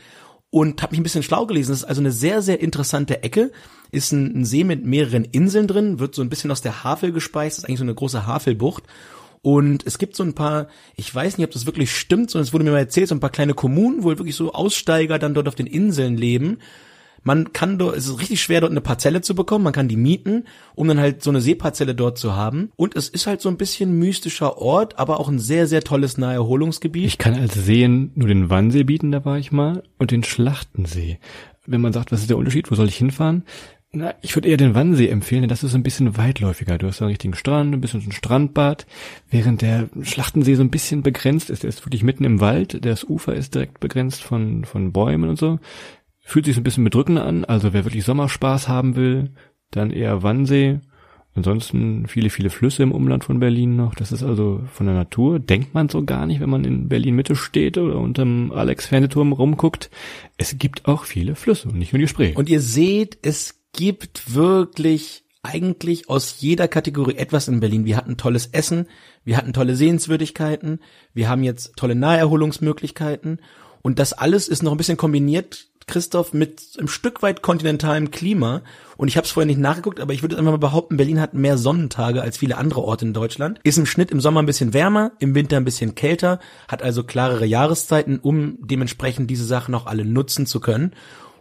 [0.51, 1.71] und habe mich ein bisschen schlau gelesen.
[1.71, 3.51] Das ist also eine sehr, sehr interessante Ecke.
[3.89, 7.11] Ist ein, ein, See mit mehreren Inseln drin, wird so ein bisschen aus der Havel
[7.11, 8.83] gespeist, ist eigentlich so eine große Havelbucht.
[9.41, 12.53] Und es gibt so ein paar, ich weiß nicht, ob das wirklich stimmt, sondern es
[12.53, 15.47] wurde mir mal erzählt, so ein paar kleine Kommunen, wo wirklich so Aussteiger dann dort
[15.47, 16.59] auf den Inseln leben
[17.23, 19.63] man kann dort, es ist richtig schwer, dort eine Parzelle zu bekommen.
[19.63, 20.45] Man kann die mieten,
[20.75, 22.71] um dann halt so eine Seeparzelle dort zu haben.
[22.75, 26.17] Und es ist halt so ein bisschen mystischer Ort, aber auch ein sehr, sehr tolles
[26.17, 27.05] Naherholungsgebiet.
[27.05, 31.19] Ich kann als Seen nur den Wannsee bieten, da war ich mal, und den Schlachtensee.
[31.67, 33.43] Wenn man sagt, was ist der Unterschied, wo soll ich hinfahren?
[33.93, 36.77] Na, ich würde eher den Wannsee empfehlen, denn das ist ein bisschen weitläufiger.
[36.77, 38.87] Du hast einen richtigen Strand, ein bisschen ein Strandbad,
[39.29, 41.63] während der Schlachtensee so ein bisschen begrenzt ist.
[41.63, 45.37] Der ist wirklich mitten im Wald, das Ufer ist direkt begrenzt von, von Bäumen und
[45.37, 45.59] so.
[46.21, 49.31] Fühlt sich so ein bisschen bedrückend an, also wer wirklich Sommerspaß haben will,
[49.71, 50.79] dann eher Wannsee.
[51.33, 53.95] Ansonsten viele, viele Flüsse im Umland von Berlin noch.
[53.95, 57.15] Das ist also von der Natur, denkt man so gar nicht, wenn man in Berlin
[57.15, 59.89] Mitte steht oder unterm Alex Fernsehturm rumguckt.
[60.37, 62.33] Es gibt auch viele Flüsse und nicht nur die Spree.
[62.35, 67.85] Und ihr seht, es gibt wirklich eigentlich aus jeder Kategorie etwas in Berlin.
[67.85, 68.87] Wir hatten tolles Essen,
[69.23, 70.79] wir hatten tolle Sehenswürdigkeiten,
[71.13, 73.39] wir haben jetzt tolle Naherholungsmöglichkeiten
[73.81, 78.61] und das alles ist noch ein bisschen kombiniert Christoph, mit einem Stück weit kontinentalem Klima.
[78.97, 81.33] Und ich habe es vorher nicht nachgeguckt, aber ich würde einfach mal behaupten, Berlin hat
[81.33, 83.59] mehr Sonnentage als viele andere Orte in Deutschland.
[83.63, 87.03] Ist im Schnitt im Sommer ein bisschen wärmer, im Winter ein bisschen kälter, hat also
[87.03, 90.93] klarere Jahreszeiten, um dementsprechend diese Sachen auch alle nutzen zu können.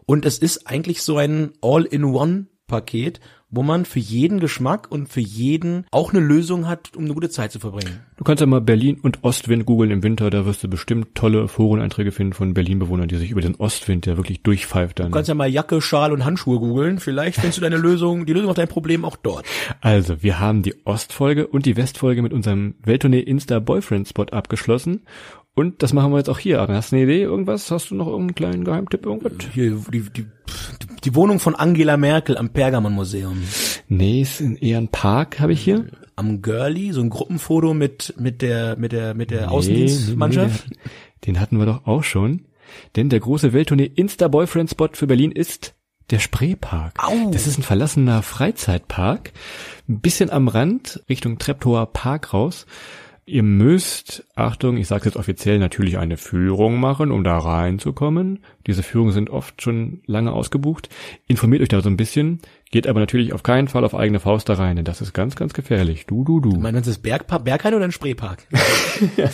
[0.07, 3.21] Und es ist eigentlich so ein All-in-One-Paket,
[3.51, 7.31] wo man für jeden Geschmack und für jeden auch eine Lösung hat, um eine gute
[7.31, 8.01] Zeit zu verbringen.
[8.17, 11.49] Du kannst ja mal Berlin und Ostwind googeln im Winter, da wirst du bestimmt tolle
[11.49, 15.07] Foreneinträge finden von Berlin-Bewohnern, die sich über den Ostwind, der wirklich durchpfeift dann.
[15.07, 16.99] Du kannst ja mal Jacke, Schal und Handschuhe googeln.
[16.99, 19.47] Vielleicht findest du deine Lösung, die Lösung auf dein Problem auch dort.
[19.81, 25.01] Also, wir haben die Ostfolge und die Westfolge mit unserem Welttournee Insta Boyfriend Spot abgeschlossen.
[25.55, 26.61] Und das machen wir jetzt auch hier.
[26.61, 27.23] Adrian, hast du eine Idee?
[27.23, 27.71] Irgendwas?
[27.71, 29.05] Hast du noch irgendeinen kleinen Geheimtipp?
[29.05, 29.33] Irgendwas?
[29.53, 30.27] Hier, die, die,
[31.05, 33.43] die Wohnung von Angela Merkel am Pergamon Museum.
[33.89, 35.87] Nee, ist eher ein Park, habe ich hier.
[36.17, 40.71] Am Girlie, so ein Gruppenfoto mit, mit der, mit der, mit der Nee, Außendienstmannschaft.
[40.71, 40.77] nee,
[41.27, 42.47] Den hatten wir doch auch schon.
[42.95, 45.75] Denn der große Welttournee Insta Boyfriend Spot für Berlin ist
[46.11, 46.95] der Spreepark.
[47.03, 47.31] Au.
[47.33, 49.33] Das ist ein verlassener Freizeitpark.
[49.89, 52.67] Ein bisschen am Rand, Richtung Treptower Park raus.
[53.27, 58.41] Ihr müsst, Achtung, ich sage jetzt offiziell, natürlich eine Führung machen, um da reinzukommen.
[58.67, 60.89] Diese Führungen sind oft schon lange ausgebucht.
[61.29, 62.41] Informiert euch da so ein bisschen,
[62.73, 65.37] geht aber natürlich auf keinen Fall auf eigene Faust da rein, denn das ist ganz,
[65.37, 66.07] ganz gefährlich.
[66.07, 66.59] Du, du, du.
[66.59, 68.47] Meinst du das Bergpark, Berghain oder ein Spreepark?
[69.17, 69.29] Der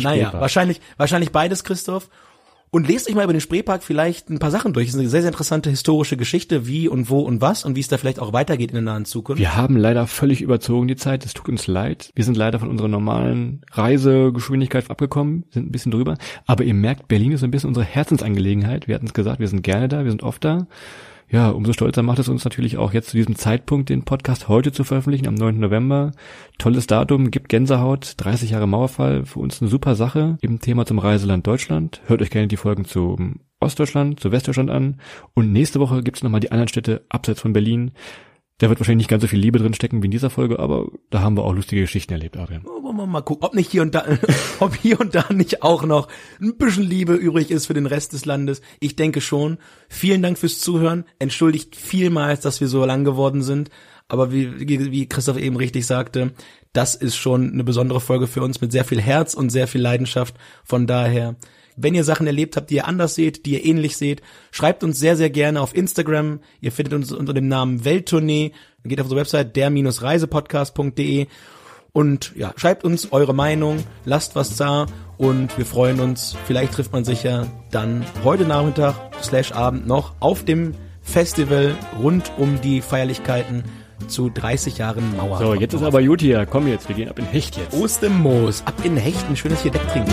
[0.00, 0.40] Spreepark.
[0.40, 2.08] wahrscheinlich, wahrscheinlich beides, Christoph.
[2.70, 4.86] Und lest euch mal über den Spreepark vielleicht ein paar Sachen durch.
[4.86, 7.80] Das ist eine sehr, sehr interessante historische Geschichte, wie und wo und was und wie
[7.80, 9.40] es da vielleicht auch weitergeht in der nahen Zukunft.
[9.40, 11.24] Wir haben leider völlig überzogen die Zeit.
[11.24, 12.10] Es tut uns leid.
[12.14, 16.18] Wir sind leider von unserer normalen Reisegeschwindigkeit abgekommen, sind ein bisschen drüber.
[16.44, 18.88] Aber ihr merkt, Berlin ist ein bisschen unsere Herzensangelegenheit.
[18.88, 20.66] Wir hatten es gesagt, wir sind gerne da, wir sind oft da.
[21.28, 24.70] Ja, umso stolzer macht es uns natürlich auch jetzt zu diesem Zeitpunkt den Podcast heute
[24.70, 25.58] zu veröffentlichen, am 9.
[25.58, 26.12] November.
[26.58, 31.00] Tolles Datum, gibt Gänsehaut, 30 Jahre Mauerfall, für uns eine super Sache im Thema zum
[31.00, 32.00] Reiseland Deutschland.
[32.06, 35.00] Hört euch gerne die Folgen zum Ostdeutschland, zu Westdeutschland an.
[35.34, 37.90] Und nächste Woche gibt's nochmal die anderen Städte abseits von Berlin.
[38.58, 40.86] Da wird wahrscheinlich nicht ganz so viel Liebe drin stecken wie in dieser Folge, aber
[41.10, 42.64] da haben wir auch lustige Geschichten erlebt, Adrian.
[42.64, 44.06] Wollen wir mal gucken, ob nicht hier und da,
[44.60, 46.08] ob hier und da nicht auch noch
[46.40, 48.62] ein bisschen Liebe übrig ist für den Rest des Landes.
[48.80, 49.58] Ich denke schon.
[49.90, 51.04] Vielen Dank fürs Zuhören.
[51.18, 53.68] Entschuldigt vielmals, dass wir so lang geworden sind.
[54.08, 56.32] Aber wie wie Christoph eben richtig sagte,
[56.72, 59.82] das ist schon eine besondere Folge für uns mit sehr viel Herz und sehr viel
[59.82, 60.34] Leidenschaft.
[60.64, 61.36] Von daher,
[61.76, 64.98] wenn ihr Sachen erlebt habt, die ihr anders seht, die ihr ähnlich seht, schreibt uns
[64.98, 66.40] sehr, sehr gerne auf Instagram.
[66.60, 68.52] Ihr findet uns unter dem Namen Welttournee.
[68.84, 71.26] Geht auf unsere Website der-reisepodcast.de
[71.96, 74.84] und ja, schreibt uns eure Meinung, lasst was da
[75.16, 76.36] und wir freuen uns.
[76.46, 82.32] Vielleicht trifft man sich ja dann heute Nachmittag slash Abend noch auf dem Festival rund
[82.36, 83.64] um die Feierlichkeiten
[84.08, 85.38] zu 30 Jahren Mauer.
[85.38, 86.44] So, jetzt ist aber gut hier.
[86.44, 87.74] Komm jetzt, wir gehen ab in Hecht jetzt.
[87.74, 90.12] Ostermoos, ab in Hechten, schönes hier Deck trinken.